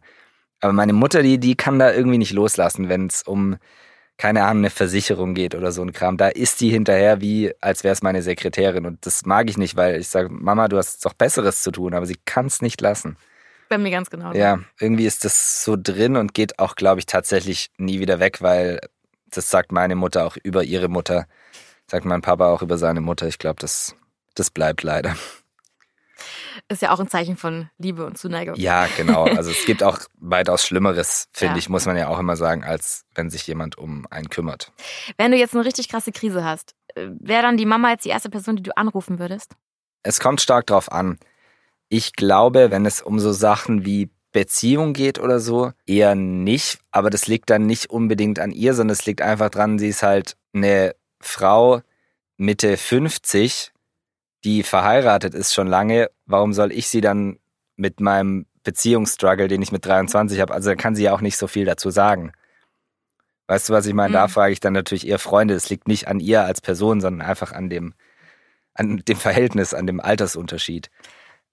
Aber 0.62 0.74
meine 0.74 0.94
Mutter, 0.94 1.22
die, 1.24 1.38
die 1.40 1.56
kann 1.56 1.80
da 1.80 1.92
irgendwie 1.94 2.18
nicht 2.18 2.32
loslassen, 2.34 2.88
wenn 2.90 3.08
es 3.08 3.24
um, 3.24 3.58
keine 4.18 4.44
Ahnung, 4.44 4.62
eine 4.62 4.70
Versicherung 4.70 5.34
geht 5.34 5.56
oder 5.56 5.72
so 5.72 5.82
ein 5.82 5.92
Kram. 5.92 6.18
Da 6.18 6.30
ist 6.30 6.62
die 6.62 6.70
hinterher 6.70 7.22
wie, 7.22 7.54
als 7.60 7.84
wäre 7.84 7.94
es 7.94 8.02
meine 8.02 8.22
Sekretärin. 8.22 8.86
Und 8.86 9.06
das 9.06 9.26
mag 9.26 9.50
ich 9.50 9.58
nicht, 9.58 9.76
weil 9.76 10.00
ich 10.00 10.08
sage, 10.08 10.30
Mama, 10.30 10.68
du 10.68 10.78
hast 10.78 11.06
doch 11.06 11.14
Besseres 11.14 11.64
zu 11.64 11.72
tun, 11.72 11.94
aber 11.94 12.06
sie 12.06 12.18
kann 12.26 12.46
es 12.46 12.62
nicht 12.62 12.80
lassen. 12.80 13.18
Bei 13.68 13.78
mir 13.78 13.92
ganz 13.92 14.10
genau. 14.10 14.34
Ja, 14.34 14.60
irgendwie 14.80 15.06
ist 15.06 15.26
das 15.26 15.64
so 15.64 15.76
drin 15.78 16.16
und 16.16 16.34
geht 16.34 16.60
auch, 16.60 16.76
glaube 16.76 17.00
ich, 17.00 17.08
tatsächlich 17.08 17.72
nie 17.78 18.00
wieder 18.00 18.20
weg, 18.20 18.42
weil 18.42 18.80
das 19.30 19.50
sagt 19.50 19.72
meine 19.72 19.96
Mutter 19.96 20.26
auch 20.26 20.38
über 20.44 20.64
ihre 20.64 20.88
Mutter, 20.88 21.28
sagt 21.88 22.06
mein 22.06 22.22
Papa 22.22 22.50
auch 22.50 22.62
über 22.62 22.78
seine 22.78 23.02
Mutter. 23.02 23.28
Ich 23.28 23.40
glaube, 23.40 23.60
das, 23.60 23.96
das 24.36 24.50
bleibt 24.50 24.84
leider. 24.84 25.16
Ist 26.70 26.82
ja 26.82 26.92
auch 26.92 27.00
ein 27.00 27.08
Zeichen 27.08 27.38
von 27.38 27.70
Liebe 27.78 28.06
und 28.06 28.18
Zuneigung. 28.18 28.56
Ja, 28.56 28.88
genau. 28.98 29.26
Also 29.36 29.52
es 29.52 29.66
gibt 29.66 29.84
auch 29.84 30.00
weitaus 30.20 30.66
Schlimmeres, 30.66 31.28
finde 31.32 31.56
Ja. 31.56 31.58
ich, 31.60 31.70
muss 31.70 31.86
man 31.86 31.98
ja 31.98 32.08
auch 32.08 32.20
immer 32.20 32.36
sagen, 32.36 32.64
als 32.64 33.04
wenn 33.14 33.30
sich 33.30 33.46
jemand 33.48 33.78
um 33.78 34.06
einen 34.10 34.30
kümmert. 34.30 34.72
Wenn 35.18 35.32
du 35.32 35.38
jetzt 35.38 35.54
eine 35.56 35.66
richtig 35.66 35.90
krasse 35.90 36.12
Krise 36.12 36.44
hast, 36.44 36.74
äh, 36.96 37.08
wäre 37.20 37.42
dann 37.44 37.58
die 37.58 37.66
Mama 37.66 37.92
jetzt 37.92 38.06
die 38.06 38.10
erste 38.10 38.30
Person, 38.30 38.56
die 38.56 38.64
du 38.64 38.76
anrufen 38.78 39.20
würdest? 39.20 39.54
Es 40.04 40.20
kommt 40.20 40.42
stark 40.42 40.68
drauf 40.68 40.92
an. 40.92 41.18
Ich 41.90 42.14
glaube, 42.14 42.72
wenn 42.72 42.86
es 42.86 43.02
um 43.02 43.20
so 43.20 43.32
Sachen 43.32 43.86
wie 43.86 44.10
Beziehung 44.32 44.94
geht 44.94 45.18
oder 45.20 45.40
so, 45.40 45.72
eher 45.86 46.14
nicht. 46.16 46.80
Aber 46.92 47.10
das 47.10 47.28
liegt 47.28 47.50
dann 47.50 47.66
nicht 47.66 47.90
unbedingt 47.90 48.40
an 48.40 48.52
ihr, 48.52 48.74
sondern 48.74 48.94
es 48.94 49.06
liegt 49.06 49.22
einfach 49.22 49.50
dran, 49.50 49.80
sie 49.80 49.88
ist 49.88 50.04
halt 50.04 50.36
eine 50.54 50.94
Frau 51.22 51.82
Mitte 52.38 52.76
50, 52.76 53.72
die 54.46 54.64
verheiratet 54.64 55.34
ist 55.34 55.54
schon 55.54 55.68
lange. 55.68 56.10
Warum 56.26 56.54
soll 56.54 56.72
ich 56.72 56.88
sie 56.88 57.02
dann 57.02 57.40
mit 57.76 58.00
meinem 58.00 58.46
Beziehungsstruggle, 58.64 59.48
den 59.48 59.62
ich 59.62 59.72
mit 59.72 59.86
23 59.86 60.40
habe, 60.40 60.54
also 60.54 60.70
da 60.70 60.76
kann 60.76 60.96
sie 60.96 61.04
ja 61.04 61.14
auch 61.14 61.22
nicht 61.22 61.38
so 61.38 61.48
viel 61.48 61.66
dazu 61.66 61.90
sagen. 61.90 62.32
Weißt 63.48 63.70
du, 63.70 63.74
was 63.74 63.86
ich 63.86 63.94
meine? 63.94 64.14
Da 64.14 64.28
Mhm. 64.28 64.32
frage 64.32 64.54
ich 64.54 64.60
dann 64.60 64.74
natürlich 64.74 65.06
eher 65.08 65.20
Freunde. 65.20 65.54
Es 65.54 65.70
liegt 65.70 65.88
nicht 65.88 66.08
an 66.08 66.20
ihr 66.20 66.44
als 66.44 66.62
Person, 66.62 67.00
sondern 67.02 67.28
einfach 67.28 67.52
an 67.52 67.70
dem, 67.70 67.94
an 68.74 69.04
dem 69.08 69.18
Verhältnis, 69.18 69.74
an 69.74 69.86
dem 69.88 70.00
Altersunterschied. 70.00 70.90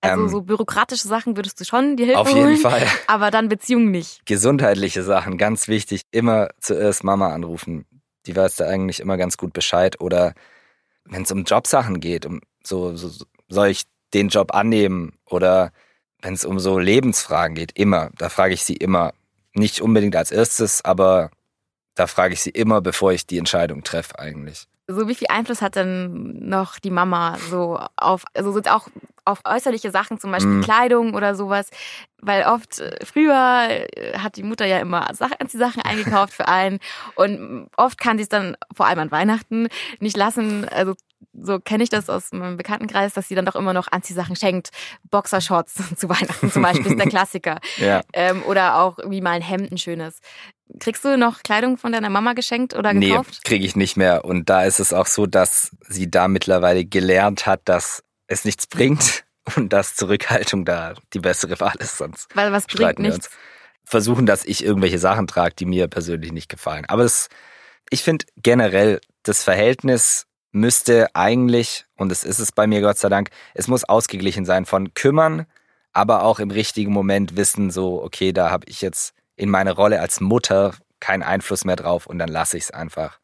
Also 0.01 0.23
Ähm, 0.23 0.29
so 0.29 0.43
bürokratische 0.43 1.07
Sachen 1.07 1.37
würdest 1.37 1.61
du 1.61 1.65
schon 1.65 1.97
die 1.97 2.05
Hilfe 2.05 2.21
Auf 2.21 2.29
jeden 2.31 2.47
holen, 2.47 2.57
Fall. 2.57 2.87
aber 3.09 3.31
dann 3.31 3.49
Beziehung 3.49 3.91
nicht. 3.91 4.25
Gesundheitliche 4.27 5.03
Sachen, 5.03 5.37
ganz 5.39 5.69
wichtig. 5.69 6.03
Immer 6.11 6.49
zuerst 6.61 7.05
Mama 7.05 7.33
anrufen. 7.33 7.85
Die 8.27 8.35
weiß 8.35 8.57
da 8.57 8.67
eigentlich 8.67 9.01
immer 9.01 9.17
ganz 9.17 9.37
gut 9.37 9.53
Bescheid. 9.53 10.01
Oder 10.01 10.33
wenn 11.05 11.23
es 11.23 11.31
um 11.31 11.45
Jobsachen 11.45 12.01
geht, 12.01 12.25
um 12.27 12.41
so, 12.66 12.97
so 12.97 13.09
so- 13.09 13.25
soll 13.49 13.69
ich 13.69 13.83
den 14.14 14.28
Job 14.28 14.54
annehmen? 14.54 15.12
Oder 15.26 15.73
wenn 16.21 16.35
es 16.35 16.45
um 16.45 16.59
so 16.59 16.78
Lebensfragen 16.78 17.54
geht, 17.54 17.73
immer. 17.78 18.11
Da 18.19 18.28
frage 18.28 18.54
ich 18.54 18.62
sie 18.64 18.76
immer. 18.76 19.12
Nicht 19.54 19.81
unbedingt 19.81 20.16
als 20.16 20.31
erstes, 20.31 20.85
aber 20.85 21.31
da 21.95 22.07
frage 22.07 22.33
ich 22.35 22.40
sie 22.40 22.50
immer, 22.50 22.81
bevor 22.81 23.12
ich 23.12 23.26
die 23.26 23.37
Entscheidung 23.38 23.83
treffe 23.85 24.19
eigentlich. 24.19 24.66
So 24.88 25.09
wie 25.09 25.14
viel 25.14 25.28
Einfluss 25.31 25.62
hat 25.62 25.76
denn 25.76 26.49
noch 26.49 26.78
die 26.78 26.90
Mama 26.90 27.37
so 27.50 27.78
auf, 27.97 28.25
also 28.35 28.50
so 28.52 28.61
auch 28.71 28.88
auf 29.25 29.40
äußerliche 29.45 29.90
Sachen, 29.90 30.19
zum 30.19 30.33
Beispiel 30.33 30.54
Mm. 30.59 30.62
Kleidung 30.62 31.14
oder 31.14 31.35
sowas? 31.35 31.69
Weil 32.21 32.45
oft 32.47 32.81
äh, 32.81 32.99
früher 33.04 33.66
äh, 33.69 34.19
hat 34.19 34.37
die 34.37 34.42
Mutter 34.42 34.66
ja 34.66 34.78
immer 34.78 35.09
Sach- 35.14 35.31
Anziehsachen 35.38 35.83
eingekauft 35.85 36.33
für 36.35 36.49
einen 36.49 36.81
und 37.14 37.69
oft 37.76 37.99
kann 37.99 38.16
sie 38.19 38.23
es 38.25 38.28
dann 38.28 38.57
vor 38.75 38.87
allem 38.87 38.99
an 38.99 39.11
Weihnachten 39.12 39.69
nicht 40.00 40.16
lassen. 40.16 40.69
Also 40.69 40.95
so 41.33 41.59
kenne 41.61 41.83
ich 41.85 41.91
das 41.91 42.09
aus 42.09 42.33
meinem 42.33 42.57
Bekanntenkreis, 42.57 43.14
dass 43.14 43.29
sie 43.29 43.35
dann 43.35 43.45
doch 43.47 43.57
immer 43.57 43.73
noch 43.73 43.88
Anziehsachen 43.91 44.37
schenkt. 44.37 44.71
Boxershorts 45.11 45.75
zu 45.97 46.09
Weihnachten 46.09 46.50
zum 46.50 46.62
Beispiel 46.62 46.87
ist 46.93 46.99
der 46.99 47.09
Klassiker. 47.11 47.61
Ja. 47.79 48.02
Ähm, 48.12 48.43
oder 48.45 48.81
auch 48.81 48.99
irgendwie 48.99 49.21
mal 49.21 49.31
ein 49.33 49.43
Hemd, 49.43 49.73
ein 49.73 49.79
schönes. 49.79 50.21
Kriegst 50.81 51.05
du 51.05 51.19
noch 51.19 51.43
Kleidung 51.43 51.76
von 51.76 51.93
deiner 51.93 52.09
Mama 52.11 52.33
geschenkt 52.33 52.75
oder 52.75 52.93
Nee, 52.95 53.11
gekauft? 53.11 53.45
kriege 53.45 53.64
ich 53.67 53.76
nicht 53.76 53.97
mehr. 53.97 54.25
Und 54.25 54.49
da 54.49 54.64
ist 54.64 54.81
es 54.81 54.93
auch 54.93 55.07
so, 55.07 55.26
dass 55.26 55.76
sie 55.87 56.11
da 56.11 56.29
mittlerweile 56.29 56.85
gelernt 56.85 57.47
hat, 57.47 57.61
dass 57.67 58.02
es 58.26 58.45
nichts 58.45 58.67
bringt 58.67 59.25
und 59.57 59.73
dass 59.73 59.95
Zurückhaltung 59.97 60.64
da 60.64 60.95
die 61.12 61.19
bessere 61.19 61.61
Wahl 61.61 61.75
ist. 61.79 61.99
Sonst 61.99 62.29
Weil 62.35 62.52
was 62.52 62.67
bringt 62.67 62.99
nichts. 63.00 63.17
uns. 63.26 63.31
Versuchen, 63.85 64.25
dass 64.26 64.45
ich 64.45 64.64
irgendwelche 64.64 64.99
Sachen 64.99 65.26
trage, 65.26 65.55
die 65.57 65.67
mir 65.67 65.88
persönlich 65.88 66.33
nicht 66.33 66.49
gefallen. 66.49 66.85
Aber 66.87 67.02
das, 67.02 67.29
ich 67.91 68.02
finde 68.02 68.25
generell, 68.37 69.00
das 69.25 69.43
Verhältnis 69.43 70.26
müsste 70.52 71.14
eigentlich, 71.14 71.87
und 71.97 72.12
es 72.12 72.25
ist 72.25 72.38
es 72.38 72.52
bei 72.52 72.66
mir 72.66 72.80
Gott 72.80 72.99
sei 72.99 73.09
Dank, 73.09 73.30
es 73.54 73.68
muss 73.68 73.85
ausgeglichen 73.85 74.44
sein 74.44 74.66
von 74.66 74.94
kümmern, 74.94 75.47
aber 75.92 76.23
auch 76.23 76.38
im 76.38 76.50
richtigen 76.50 76.92
Moment 76.92 77.37
wissen, 77.37 77.71
so, 77.71 78.02
okay, 78.02 78.32
da 78.32 78.50
habe 78.50 78.66
ich 78.68 78.80
jetzt 78.80 79.14
in 79.37 79.50
meiner 79.50 79.73
Rolle 79.73 80.00
als 80.00 80.21
Mutter 80.21 80.75
keinen 81.00 81.23
Einfluss 81.23 81.64
mehr 81.64 81.76
drauf 81.76 82.06
und 82.06 82.18
dann 82.18 82.28
lasse 82.28 82.56
ich 82.56 82.64
es 82.64 82.71
einfach. 82.71 83.18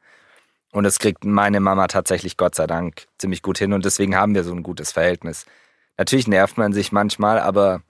Und 0.73 0.85
das 0.85 0.99
kriegt 0.99 1.25
meine 1.25 1.61
Mama 1.61 1.87
tatsächlich 1.87 2.37
Gott 2.37 2.55
sei 2.55 2.67
Dank 2.67 3.07
ziemlich 3.19 3.43
gut 3.43 3.59
hin 3.59 3.73
und 3.73 3.85
deswegen 3.85 4.17
haben 4.17 4.35
wir 4.35 4.45
so 4.45 4.53
ein 4.53 4.63
gutes 4.63 4.93
Verhältnis. 4.93 5.47
Natürlich 5.97 6.29
nervt 6.29 6.59
man 6.59 6.73
sich 6.73 6.93
manchmal, 6.93 7.39
aber 7.41 7.83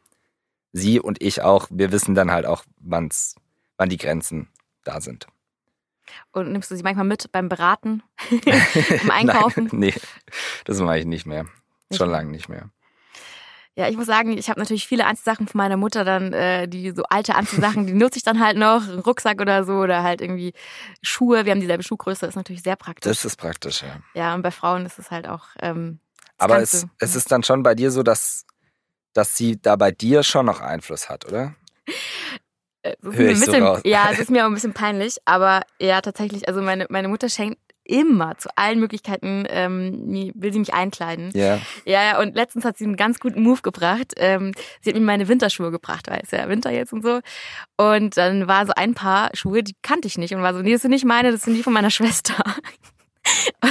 sie 0.73 1.01
und 1.01 1.21
ich 1.23 1.43
auch, 1.43 1.67
wir 1.71 1.93
wissen 1.93 2.15
dann 2.15 2.31
halt 2.31 2.47
auch, 2.47 2.65
wann's, 2.79 3.35
wann 3.77 3.89
die 3.89 3.97
Grenzen 3.97 4.49
da 4.85 5.01
sind. 5.01 5.27
Und 6.33 6.53
nimmst 6.53 6.71
du 6.71 6.77
sie 6.77 6.83
manchmal 6.83 7.05
mit 7.07 7.31
beim 7.33 7.49
Beraten, 7.49 8.03
im 9.03 9.11
Einkaufen? 9.11 9.65
Nein, 9.73 9.81
nee, 9.81 9.95
das 10.65 10.79
mache 10.81 10.99
ich 10.99 11.07
nicht 11.07 11.27
mehr. 11.27 11.45
Nicht 11.91 11.99
Schon 11.99 12.11
lange 12.11 12.31
nicht 12.31 12.49
mehr. 12.49 12.71
Ja, 13.75 13.89
ich 13.89 13.97
muss 13.97 14.07
sagen, 14.07 14.37
ich 14.37 14.51
habe 14.51 14.59
natürlich 14.59 14.89
viele 14.89 15.07
Anziehsachen 15.07 15.47
von 15.47 15.57
meiner 15.59 15.77
Mutter 15.77 16.05
dann, 16.05 16.33
äh, 16.33 16.67
die 16.67 16.91
so 16.91 17.05
alte 17.05 17.37
Anziehsachen, 17.37 17.87
die 17.87 17.93
nutze 17.93 18.17
ich 18.19 18.25
dann 18.25 18.41
halt 18.41 18.57
noch, 18.59 18.83
einen 18.89 18.99
Rucksack 18.99 19.41
oder 19.41 19.63
so 19.65 19.75
oder 19.75 20.03
halt 20.03 20.21
irgendwie 20.21 20.53
Schuhe. 21.01 21.45
Wir 21.45 21.53
haben 21.53 21.61
dieselbe 21.61 21.85
Schuhgröße, 21.85 22.27
ist 22.27 22.35
natürlich 22.35 22.63
sehr 22.65 22.75
praktisch. 22.75 23.09
Das 23.11 23.25
ist 23.25 23.37
praktisch, 23.37 23.83
ja. 23.83 24.01
ja, 24.15 24.35
und 24.35 24.43
bei 24.43 24.51
Frauen 24.51 24.85
ist 24.85 24.99
es 24.99 25.13
halt 25.13 25.29
auch. 25.29 25.45
Ähm, 25.63 26.01
Aber 26.39 26.59
es, 26.61 26.73
du- 26.73 26.89
es 26.99 27.15
ist 27.15 27.31
dann 27.31 27.45
schon 27.45 27.63
bei 27.63 27.77
dir 27.77 27.93
so, 27.93 28.03
dass, 28.03 28.45
dass 29.13 29.37
sie 29.37 29.63
da 29.63 29.77
bei 29.77 29.93
dir 29.93 30.25
schon 30.25 30.47
noch 30.47 30.61
Einfluss 30.61 31.09
hat, 31.09 31.25
oder? 31.27 31.55
Äh, 32.89 32.97
es 33.03 33.09
ist 33.09 33.19
Hör 33.19 33.25
mir 33.25 33.33
ich 33.33 33.39
so 33.39 33.47
bisschen, 33.47 33.63
raus. 33.63 33.81
Ja, 33.85 34.09
es 34.13 34.19
ist 34.19 34.31
mir 34.31 34.45
auch 34.45 34.49
ein 34.49 34.55
bisschen 34.55 34.75
peinlich, 34.75 35.17
aber 35.25 35.63
ja, 35.81 36.01
tatsächlich, 36.01 36.49
also 36.49 36.63
meine, 36.63 36.87
meine 36.89 37.09
Mutter 37.09 37.29
schenkt 37.29 37.59
immer 37.89 38.37
zu 38.37 38.51
allen 38.55 38.79
Möglichkeiten, 38.79 39.45
ähm, 39.49 40.33
will 40.35 40.53
sie 40.53 40.59
mich 40.59 40.75
einkleiden. 40.75 41.31
Ja. 41.35 41.59
Ja, 41.87 42.05
ja, 42.05 42.21
und 42.21 42.35
letztens 42.35 42.67
hat 42.67 42.77
sie 42.77 42.85
einen 42.85 42.97
ganz 42.97 43.19
guten 43.19 43.43
Move 43.43 43.63
gebracht. 43.63 44.13
Ähm, 44.19 44.53
sie 44.83 44.91
hat 44.91 44.97
mir 44.97 45.05
meine 45.05 45.27
Winterschuhe 45.27 45.71
gebracht, 45.71 46.07
weil 46.11 46.21
es 46.23 46.31
ja 46.31 46.49
Winter 46.49 46.71
jetzt 46.71 46.93
und 46.93 47.03
so. 47.03 47.21
Und 47.79 48.19
dann 48.19 48.47
war 48.47 48.67
so 48.67 48.73
ein 48.77 48.93
paar 48.95 49.31
Schuhe, 49.33 49.63
die 49.63 49.75
kannte 49.83 50.07
ich 50.07 50.19
nicht 50.19 50.35
und 50.35 50.43
war 50.43 50.53
so, 50.53 50.61
nee, 50.61 50.73
das 50.73 50.83
sind 50.83 50.91
nicht 50.91 51.07
meine, 51.07 51.33
das 51.33 51.43
sind 51.43 51.55
die 51.55 51.63
von 51.63 51.73
meiner 51.73 51.91
Schwester. 51.91 52.35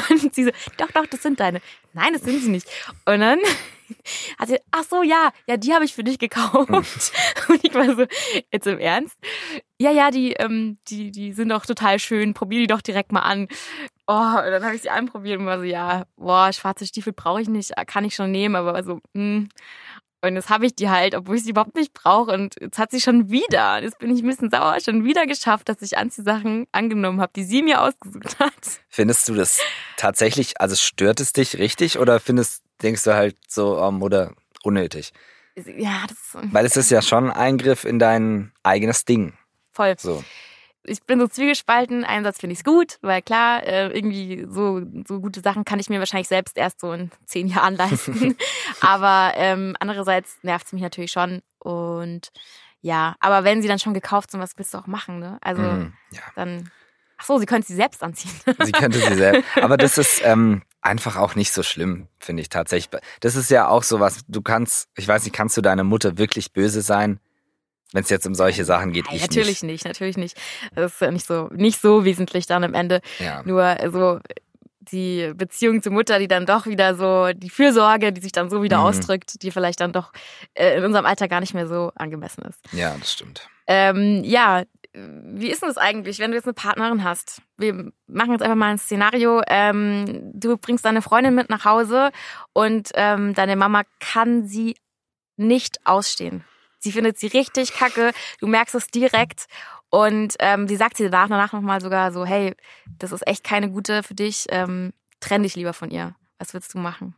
Und 0.09 0.33
sie 0.33 0.45
so, 0.45 0.51
doch, 0.77 0.91
doch, 0.91 1.05
das 1.05 1.21
sind 1.21 1.39
deine. 1.39 1.61
Nein, 1.93 2.13
das 2.13 2.23
sind 2.23 2.41
sie 2.41 2.49
nicht. 2.49 2.67
Und 3.05 3.19
dann 3.19 3.39
hat 4.39 4.49
sie, 4.49 4.59
ach 4.71 4.83
so, 4.83 5.03
ja, 5.03 5.31
ja, 5.47 5.57
die 5.57 5.73
habe 5.73 5.85
ich 5.85 5.93
für 5.93 6.03
dich 6.03 6.19
gekauft. 6.19 6.69
Und 6.69 7.63
ich 7.63 7.73
war 7.73 7.95
so, 7.95 8.05
jetzt 8.51 8.67
im 8.67 8.79
Ernst? 8.79 9.17
Ja, 9.79 9.91
ja, 9.91 10.11
die, 10.11 10.33
ähm, 10.33 10.77
die, 10.87 11.11
die 11.11 11.33
sind 11.33 11.49
doch 11.49 11.65
total 11.65 11.99
schön. 11.99 12.33
Probier 12.33 12.59
die 12.59 12.67
doch 12.67 12.81
direkt 12.81 13.11
mal 13.11 13.21
an. 13.21 13.47
Oh, 14.07 14.13
und 14.13 14.51
dann 14.51 14.63
habe 14.63 14.75
ich 14.75 14.81
sie 14.81 14.89
anprobiert 14.89 15.39
und 15.39 15.45
war 15.45 15.59
so, 15.59 15.65
ja, 15.65 16.05
boah, 16.15 16.51
schwarze 16.53 16.85
Stiefel 16.85 17.13
brauche 17.13 17.41
ich 17.41 17.49
nicht, 17.49 17.73
kann 17.87 18.05
ich 18.05 18.15
schon 18.15 18.31
nehmen, 18.31 18.55
aber 18.55 18.83
so, 18.83 19.01
hm. 19.13 19.49
Und 20.21 20.35
jetzt 20.35 20.49
habe 20.49 20.65
ich 20.65 20.75
die 20.75 20.89
halt, 20.89 21.13
obwohl 21.13 21.35
ich 21.35 21.43
sie 21.43 21.51
überhaupt 21.51 21.75
nicht 21.75 21.93
brauche. 21.93 22.31
Und 22.31 22.55
jetzt 22.59 22.79
hat 22.79 22.91
sie 22.91 22.99
schon 23.01 23.29
wieder, 23.29 23.81
jetzt 23.81 23.99
bin 23.99 24.15
ich 24.15 24.23
ein 24.23 24.27
bisschen 24.27 24.49
sauer, 24.49 24.77
schon 24.83 25.03
wieder 25.03 25.27
geschafft, 25.27 25.69
dass 25.69 25.81
ich 25.81 25.97
Anziehsachen 25.97 26.65
angenommen 26.71 27.21
habe, 27.21 27.31
die 27.35 27.43
sie 27.43 27.61
mir 27.61 27.81
ausgesucht 27.81 28.39
hat. 28.39 28.53
Findest 28.89 29.29
du 29.29 29.35
das 29.35 29.59
tatsächlich, 29.95 30.59
also 30.59 30.75
stört 30.75 31.19
es 31.19 31.33
dich 31.33 31.57
richtig 31.57 31.99
oder 31.99 32.19
findest, 32.19 32.63
denkst 32.81 33.03
du 33.03 33.13
halt 33.13 33.35
so, 33.47 33.79
um, 33.79 34.01
oder 34.01 34.33
unnötig? 34.63 35.13
Ja, 35.55 36.03
das 36.07 36.17
ist 36.17 36.53
Weil 36.53 36.65
es 36.65 36.77
ist 36.77 36.91
ja 36.91 37.01
schon 37.03 37.29
ein 37.29 37.37
Eingriff 37.37 37.83
in 37.83 37.99
dein 37.99 38.51
eigenes 38.63 39.05
Ding. 39.05 39.33
voll. 39.73 39.95
So. 39.97 40.23
Ich 40.87 41.03
bin 41.03 41.19
so 41.19 41.27
zwiegespalten. 41.27 42.03
Einerseits 42.03 42.39
finde 42.39 42.53
ich 42.53 42.59
es 42.59 42.63
gut, 42.63 42.97
weil 43.01 43.21
klar, 43.21 43.63
äh, 43.63 43.87
irgendwie 43.89 44.45
so, 44.49 44.81
so 45.07 45.19
gute 45.19 45.41
Sachen 45.41 45.65
kann 45.65 45.79
ich 45.79 45.89
mir 45.89 45.99
wahrscheinlich 45.99 46.27
selbst 46.27 46.57
erst 46.57 46.79
so 46.81 46.91
in 46.93 47.11
zehn 47.25 47.47
Jahren 47.47 47.75
leisten. 47.75 48.37
aber 48.81 49.33
ähm, 49.35 49.75
andererseits 49.79 50.37
nervt 50.43 50.65
es 50.67 50.73
mich 50.73 50.81
natürlich 50.81 51.11
schon. 51.11 51.41
Und 51.59 52.29
ja, 52.81 53.15
aber 53.19 53.43
wenn 53.43 53.61
sie 53.61 53.67
dann 53.67 53.79
schon 53.79 53.93
gekauft 53.93 54.31
sind, 54.31 54.39
was 54.39 54.57
willst 54.57 54.73
du 54.73 54.77
auch 54.77 54.87
machen, 54.87 55.19
ne? 55.19 55.37
Also 55.41 55.61
Mhm, 55.61 55.93
ja. 56.11 56.21
dann. 56.35 56.71
Ach 57.19 57.25
so, 57.25 57.39
sie 57.39 57.47
können 57.47 57.63
sie 57.63 57.73
selbst 57.73 58.03
anziehen. 58.03 58.29
Sie 58.63 58.71
könnte 58.71 58.99
sie 58.99 59.15
selbst. 59.15 59.43
Aber 59.63 59.75
das 59.75 59.97
ist 59.97 60.21
ähm, 60.23 60.61
einfach 60.81 61.15
auch 61.15 61.33
nicht 61.33 61.51
so 61.51 61.63
schlimm, 61.63 62.07
finde 62.19 62.41
ich 62.41 62.49
tatsächlich. 62.49 63.01
Das 63.21 63.35
ist 63.35 63.49
ja 63.49 63.67
auch 63.69 63.81
sowas, 63.81 64.19
du 64.27 64.43
kannst, 64.43 64.89
ich 64.95 65.07
weiß 65.07 65.23
nicht, 65.23 65.33
kannst 65.33 65.57
du 65.57 65.61
deiner 65.61 65.83
Mutter 65.83 66.19
wirklich 66.19 66.53
böse 66.53 66.83
sein, 66.83 67.19
wenn 67.93 68.03
es 68.03 68.09
jetzt 68.09 68.27
um 68.27 68.35
solche 68.35 68.65
Sachen 68.65 68.91
geht? 68.91 69.05
Nein, 69.05 69.15
ich 69.15 69.21
natürlich 69.21 69.63
nicht. 69.63 69.85
natürlich 69.85 70.17
nicht. 70.17 70.37
Das 70.75 70.93
ist 70.93 71.01
ja 71.01 71.11
nicht 71.11 71.25
so, 71.25 71.49
nicht 71.51 71.79
so 71.81 72.05
wesentlich 72.05 72.45
dann 72.45 72.63
am 72.63 72.73
Ende. 72.73 73.01
Ja. 73.19 73.41
Nur 73.45 73.77
so 73.91 74.19
die 74.91 75.33
Beziehung 75.35 75.81
zur 75.81 75.91
Mutter, 75.91 76.17
die 76.19 76.27
dann 76.29 76.45
doch 76.45 76.65
wieder 76.65 76.95
so, 76.95 77.31
die 77.33 77.49
Fürsorge, 77.49 78.13
die 78.13 78.21
sich 78.21 78.31
dann 78.31 78.49
so 78.49 78.63
wieder 78.63 78.77
Mhm. 78.77 78.83
ausdrückt, 78.85 79.41
die 79.43 79.51
vielleicht 79.51 79.81
dann 79.81 79.91
doch 79.91 80.11
äh, 80.53 80.77
in 80.77 80.85
unserem 80.85 81.05
Alter 81.05 81.27
gar 81.27 81.41
nicht 81.41 81.53
mehr 81.53 81.67
so 81.67 81.91
angemessen 81.95 82.43
ist. 82.45 82.59
Ja, 82.71 82.95
das 82.97 83.11
stimmt. 83.11 83.49
Ähm, 83.67 84.23
ja, 84.23 84.63
wie 84.93 85.49
ist 85.51 85.61
denn 85.61 85.69
das 85.69 85.77
eigentlich, 85.77 86.19
wenn 86.19 86.31
du 86.31 86.37
jetzt 86.37 86.45
eine 86.45 86.53
Partnerin 86.53 87.03
hast? 87.03 87.41
Wir 87.57 87.91
machen 88.07 88.31
jetzt 88.31 88.41
einfach 88.41 88.55
mal 88.55 88.71
ein 88.71 88.77
Szenario. 88.79 89.41
Ähm, 89.47 90.31
du 90.33 90.57
bringst 90.57 90.85
deine 90.85 91.01
Freundin 91.01 91.35
mit 91.35 91.49
nach 91.49 91.65
Hause 91.65 92.11
und 92.53 92.89
ähm, 92.95 93.33
deine 93.33 93.55
Mama 93.57 93.83
kann 93.99 94.47
sie 94.47 94.75
nicht 95.35 95.85
ausstehen. 95.85 96.45
Sie 96.87 96.93
findet 96.93 97.19
sie 97.19 97.27
richtig 97.27 97.73
kacke. 97.73 98.13
Du 98.39 98.47
merkst 98.47 98.73
es 98.73 98.87
direkt. 98.87 99.47
Und 99.89 100.35
ähm, 100.39 100.67
die 100.67 100.77
sagt 100.77 100.95
sie 100.95 101.09
danach, 101.09 101.27
danach 101.27 101.51
nochmal 101.51 101.81
sogar 101.81 102.13
so, 102.13 102.25
hey, 102.25 102.55
das 102.97 103.11
ist 103.11 103.27
echt 103.27 103.43
keine 103.43 103.69
gute 103.69 104.03
für 104.03 104.13
dich. 104.13 104.45
Ähm, 104.47 104.93
trenn 105.19 105.43
dich 105.43 105.57
lieber 105.57 105.73
von 105.73 105.91
ihr. 105.91 106.15
Was 106.39 106.53
würdest 106.53 106.73
du 106.73 106.77
machen? 106.77 107.13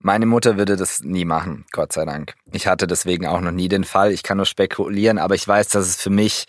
Meine 0.00 0.26
Mutter 0.26 0.58
würde 0.58 0.76
das 0.76 1.00
nie 1.00 1.24
machen, 1.24 1.64
Gott 1.72 1.94
sei 1.94 2.04
Dank. 2.04 2.34
Ich 2.52 2.66
hatte 2.66 2.86
deswegen 2.86 3.26
auch 3.26 3.40
noch 3.40 3.52
nie 3.52 3.68
den 3.68 3.84
Fall. 3.84 4.12
Ich 4.12 4.22
kann 4.22 4.36
nur 4.36 4.44
spekulieren, 4.44 5.16
aber 5.16 5.34
ich 5.34 5.48
weiß, 5.48 5.68
dass 5.68 5.88
es 5.88 5.96
für 5.96 6.10
mich 6.10 6.44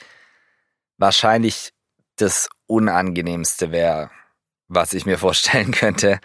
wahrscheinlich 0.97 1.71
das 2.17 2.49
Unangenehmste 2.67 3.71
wäre, 3.71 4.11
was 4.67 4.91
ich 4.91 5.05
mir 5.05 5.17
vorstellen 5.17 5.71
könnte, 5.71 6.19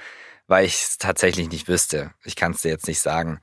weil 0.48 0.64
ich 0.64 0.74
es 0.74 0.98
tatsächlich 0.98 1.48
nicht 1.50 1.68
wüsste. 1.68 2.12
Ich 2.24 2.34
kann 2.34 2.50
es 2.50 2.62
dir 2.62 2.70
jetzt 2.70 2.88
nicht 2.88 3.00
sagen. 3.00 3.40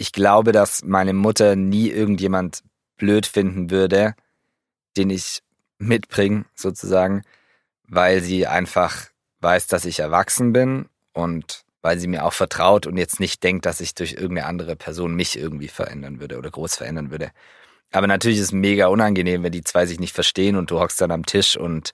Ich 0.00 0.12
glaube, 0.12 0.52
dass 0.52 0.82
meine 0.82 1.12
Mutter 1.12 1.56
nie 1.56 1.90
irgendjemand 1.90 2.62
blöd 2.96 3.26
finden 3.26 3.70
würde, 3.70 4.14
den 4.96 5.10
ich 5.10 5.42
mitbringe, 5.78 6.46
sozusagen, 6.54 7.22
weil 7.86 8.22
sie 8.22 8.46
einfach 8.46 9.08
weiß, 9.40 9.66
dass 9.66 9.84
ich 9.84 10.00
erwachsen 10.00 10.54
bin 10.54 10.88
und 11.12 11.64
weil 11.82 11.98
sie 11.98 12.08
mir 12.08 12.24
auch 12.24 12.32
vertraut 12.32 12.86
und 12.86 12.96
jetzt 12.96 13.20
nicht 13.20 13.42
denkt, 13.42 13.66
dass 13.66 13.82
ich 13.82 13.94
durch 13.94 14.12
irgendeine 14.14 14.46
andere 14.46 14.74
Person 14.74 15.14
mich 15.14 15.38
irgendwie 15.38 15.68
verändern 15.68 16.18
würde 16.18 16.38
oder 16.38 16.50
groß 16.50 16.76
verändern 16.76 17.10
würde. 17.10 17.30
Aber 17.92 18.06
natürlich 18.06 18.38
ist 18.38 18.44
es 18.44 18.52
mega 18.52 18.86
unangenehm, 18.86 19.42
wenn 19.42 19.52
die 19.52 19.64
zwei 19.64 19.84
sich 19.84 20.00
nicht 20.00 20.14
verstehen 20.14 20.56
und 20.56 20.70
du 20.70 20.80
hockst 20.80 20.98
dann 21.02 21.10
am 21.10 21.26
Tisch 21.26 21.58
und 21.58 21.90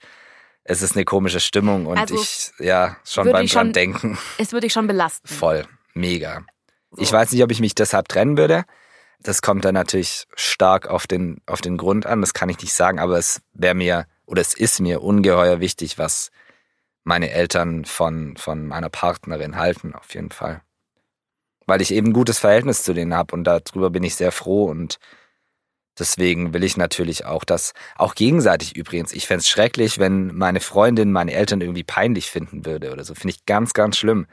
es 0.62 0.80
ist 0.80 0.94
eine 0.94 1.04
komische 1.04 1.40
Stimmung 1.40 1.86
und 1.86 1.98
Also, 1.98 2.14
ich, 2.14 2.52
ja, 2.60 2.98
schon 3.04 3.32
beim 3.32 3.46
ich 3.46 3.52
dran 3.52 3.66
schon- 3.66 3.72
denken. 3.72 4.18
Es 4.38 4.52
würde 4.52 4.66
dich 4.66 4.72
schon 4.72 4.86
belasten. 4.86 5.26
Voll. 5.26 5.66
Mega. 5.94 6.44
Ich 6.99 7.12
weiß 7.12 7.33
nicht, 7.33 7.43
ob 7.43 7.50
ich 7.50 7.61
mich 7.61 7.75
deshalb 7.75 8.09
trennen 8.09 8.37
würde. 8.37 8.65
Das 9.21 9.43
kommt 9.43 9.65
dann 9.65 9.75
natürlich 9.75 10.26
stark 10.35 10.89
auf 10.89 11.06
den, 11.06 11.41
auf 11.47 11.61
den 11.61 11.76
Grund 11.76 12.06
an. 12.06 12.21
Das 12.21 12.35
kann 12.35 12.49
ich 12.49 12.61
nicht 12.61 12.75
sagen, 12.75 12.99
aber 12.99 13.19
es 13.19 13.43
wäre 13.52 13.75
mir 13.75 14.06
oder 14.26 14.41
es 14.41 14.54
ist 14.54 14.80
mir 14.80 15.02
ungeheuer 15.02 15.61
wichtig, 15.61 15.99
was 15.99 16.30
meine 17.04 17.30
Eltern 17.30 17.85
von, 17.85 18.37
von 18.37 18.67
meiner 18.67 18.91
Partnerin 18.91 19.56
halten, 19.56 19.95
auf 19.95 20.13
jeden 20.15 20.30
Fall. 20.30 20.63
Weil 21.67 21.80
ich 21.80 21.93
eben 21.93 22.09
ein 22.09 22.13
gutes 22.13 22.39
Verhältnis 22.39 22.82
zu 22.82 22.93
denen 22.95 23.15
habe 23.15 23.35
und 23.35 23.45
darüber 23.45 23.91
bin 23.91 24.02
ich 24.02 24.17
sehr 24.17 24.32
froh 24.32 24.65
und 24.65 24.99
deswegen 25.99 26.52
will 26.52 26.65
ich 26.65 26.76
natürlich 26.76 27.25
auch 27.25 27.45
das, 27.45 27.73
auch 27.97 28.15
gegenseitig 28.15 28.76
übrigens. 28.76 29.13
Ich 29.13 29.26
fänd's 29.26 29.49
schrecklich, 29.49 29.99
wenn 29.99 30.35
meine 30.35 30.61
Freundin 30.61 31.13
meine 31.13 31.32
Eltern 31.32 31.61
irgendwie 31.61 31.85
peinlich 31.85 32.30
finden 32.30 32.67
würde 32.67 32.93
oder 32.93 33.04
so. 33.04 33.15
Finde 33.15 33.35
ich 33.35 33.47
ganz, 33.47 33.73
ganz 33.73 33.97
schlimm, 33.97 34.26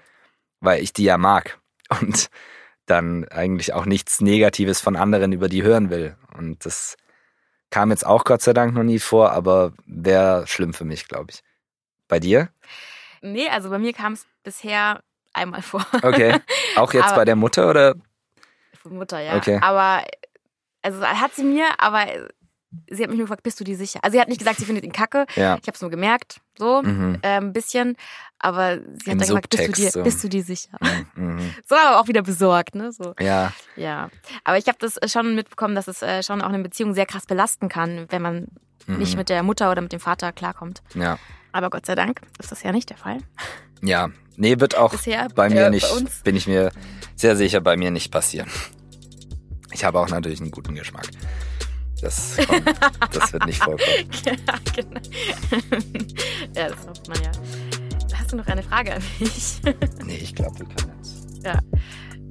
weil 0.60 0.82
ich 0.82 0.94
die 0.94 1.04
ja 1.04 1.18
mag 1.18 1.60
und 2.02 2.30
dann 2.86 3.26
eigentlich 3.30 3.74
auch 3.74 3.86
nichts 3.86 4.20
Negatives 4.22 4.82
von 4.82 4.96
anderen 4.96 5.32
über 5.32 5.48
die 5.50 5.64
hören 5.64 5.90
will. 5.90 6.18
Und 6.38 6.66
das 6.66 6.98
kam 7.70 7.92
jetzt 7.92 8.06
auch 8.06 8.24
Gott 8.26 8.42
sei 8.42 8.54
Dank 8.54 8.74
noch 8.74 8.84
nie 8.84 9.00
vor, 9.00 9.32
aber 9.32 9.74
wäre 9.86 10.46
schlimm 10.48 10.74
für 10.74 10.86
mich, 10.86 11.08
glaube 11.08 11.32
ich. 11.32 11.42
Bei 12.08 12.20
dir? 12.20 12.50
Nee, 13.22 13.48
also 13.50 13.70
bei 13.70 13.80
mir 13.80 13.94
kam 13.94 14.14
es 14.14 14.26
bisher 14.44 15.02
einmal 15.32 15.62
vor. 15.62 15.86
Okay. 16.02 16.40
Auch 16.76 16.94
jetzt 16.94 17.06
Aber- 17.06 17.16
bei 17.18 17.26
der 17.26 17.36
Mutter 17.38 17.70
oder? 17.70 17.96
Mutter, 18.84 19.20
ja. 19.22 19.38
Okay. 19.38 19.60
Aber, 19.62 20.04
also 20.82 21.02
hat 21.02 21.34
sie 21.34 21.46
mir, 21.46 21.68
aber 21.78 22.06
sie 22.90 23.04
hat 23.04 23.10
mich 23.10 23.18
nur 23.18 23.26
gefragt, 23.28 23.44
bist 23.44 23.60
du 23.60 23.64
dir 23.64 23.78
sicher? 23.78 24.00
Also 24.04 24.16
sie 24.16 24.22
hat 24.22 24.28
nicht 24.30 24.40
gesagt, 24.40 24.60
sie 24.60 24.66
findet 24.66 24.84
ihn 24.84 24.92
kacke. 24.92 25.26
Ja. 25.36 25.56
Ich 25.62 25.68
habe 25.68 25.76
es 25.76 25.82
nur 25.82 25.90
gemerkt, 25.92 26.42
so 26.58 26.82
Mhm. 26.82 27.20
äh, 27.22 27.38
ein 27.38 27.54
bisschen. 27.54 27.96
Aber 28.40 28.76
sie 28.78 28.82
Im 28.82 28.88
hat 28.88 29.06
dann 29.06 29.20
gesagt, 29.20 29.50
bist 29.52 29.68
du, 29.68 29.72
dir, 29.72 30.04
bist 30.04 30.24
du 30.24 30.28
dir 30.30 30.44
sicher? 30.44 30.78
Mhm. 31.16 31.40
So, 31.68 31.76
aber 31.76 32.00
auch 32.02 32.08
wieder 32.08 32.22
besorgt, 32.22 32.76
ne? 32.76 32.92
So. 32.92 33.14
Ja. 33.20 33.54
Ja. 33.76 34.10
Aber 34.44 34.58
ich 34.58 34.68
habe 34.68 34.78
das 34.80 35.00
schon 35.12 35.36
mitbekommen, 35.36 35.76
dass 35.76 35.88
es 35.88 36.02
äh, 36.02 36.24
schon 36.24 36.42
auch 36.42 36.50
eine 36.50 36.60
Beziehung 36.60 36.94
sehr 36.94 37.06
krass 37.06 37.26
belasten 37.26 37.70
kann, 37.70 38.06
wenn 38.10 38.22
man 38.22 38.48
Mhm. 38.86 38.98
nicht 38.98 39.16
mit 39.16 39.30
der 39.30 39.44
Mutter 39.44 39.72
oder 39.72 39.82
mit 39.82 39.94
dem 39.94 40.02
Vater 40.02 40.34
klarkommt. 40.34 40.84
Ja. 40.94 41.18
Aber 41.54 41.70
Gott 41.70 41.86
sei 41.86 41.96
Dank 41.96 42.20
ist 42.40 42.52
das 42.52 42.64
ja 42.64 42.74
nicht 42.74 42.90
der 42.90 42.98
Fall. 42.98 43.20
Ja. 43.82 44.10
Nee, 44.36 44.60
wird 44.60 44.76
auch 44.76 44.92
Bisher, 44.92 45.30
bei 45.36 45.48
mir 45.50 45.62
äh, 45.62 45.64
bei 45.66 45.70
nicht, 45.70 45.90
uns. 45.92 46.22
bin 46.24 46.36
ich 46.36 46.48
mir 46.48 46.72
sehr 47.16 47.38
sicher, 47.38 47.62
bei 47.62 47.78
mir 47.78 47.92
nicht 47.92 48.12
passieren. 48.12 48.50
Ich 49.72 49.86
habe 49.86 50.00
auch 50.00 50.10
natürlich 50.10 50.42
einen 50.42 50.52
guten 50.52 50.76
Geschmack. 50.76 51.08
Das, 52.04 52.36
kommt, 52.46 52.64
das 53.12 53.32
wird 53.32 53.46
nicht 53.46 53.64
vorkommen. 53.64 53.88
ja, 54.26 54.34
genau. 54.76 55.00
ja, 56.56 56.70
das 56.70 56.88
hofft 56.88 57.08
man 57.08 57.18
ja. 57.24 57.32
Hast 58.14 58.32
du 58.34 58.36
noch 58.36 58.48
eine 58.48 58.62
Frage 58.64 58.94
an 58.96 59.02
mich? 59.20 59.62
Nee, 60.06 60.18
ich 60.22 60.36
glaube, 60.36 60.60
wir 60.60 60.66
können 60.66 60.92
jetzt. 60.98 61.46
ja. 61.46 61.60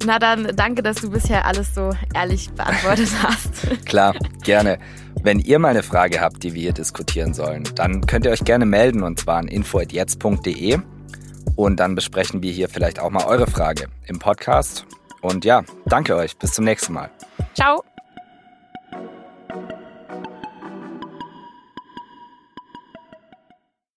Na 0.05 0.19
dann, 0.19 0.55
danke, 0.55 0.83
dass 0.83 0.97
du 0.97 1.09
bisher 1.09 1.45
alles 1.45 1.73
so 1.73 1.91
ehrlich 2.13 2.51
beantwortet 2.51 3.09
hast. 3.23 3.85
Klar, 3.85 4.13
gerne. 4.43 4.77
Wenn 5.23 5.39
ihr 5.39 5.57
mal 5.59 5.69
eine 5.69 5.83
Frage 5.83 6.19
habt, 6.19 6.43
die 6.43 6.53
wir 6.53 6.61
hier 6.61 6.73
diskutieren 6.73 7.33
sollen, 7.33 7.63
dann 7.75 8.05
könnt 8.05 8.25
ihr 8.25 8.31
euch 8.31 8.43
gerne 8.43 8.65
melden 8.65 9.03
und 9.03 9.19
zwar 9.19 9.37
an 9.37 9.47
info.jetzt.de 9.47 10.79
und 11.55 11.79
dann 11.79 11.95
besprechen 11.95 12.43
wir 12.43 12.51
hier 12.51 12.67
vielleicht 12.69 12.99
auch 12.99 13.09
mal 13.09 13.25
eure 13.25 13.47
Frage 13.47 13.87
im 14.05 14.19
Podcast. 14.19 14.85
Und 15.21 15.45
ja, 15.45 15.63
danke 15.85 16.15
euch. 16.15 16.37
Bis 16.37 16.51
zum 16.51 16.65
nächsten 16.65 16.93
Mal. 16.93 17.09
Ciao. 17.55 17.83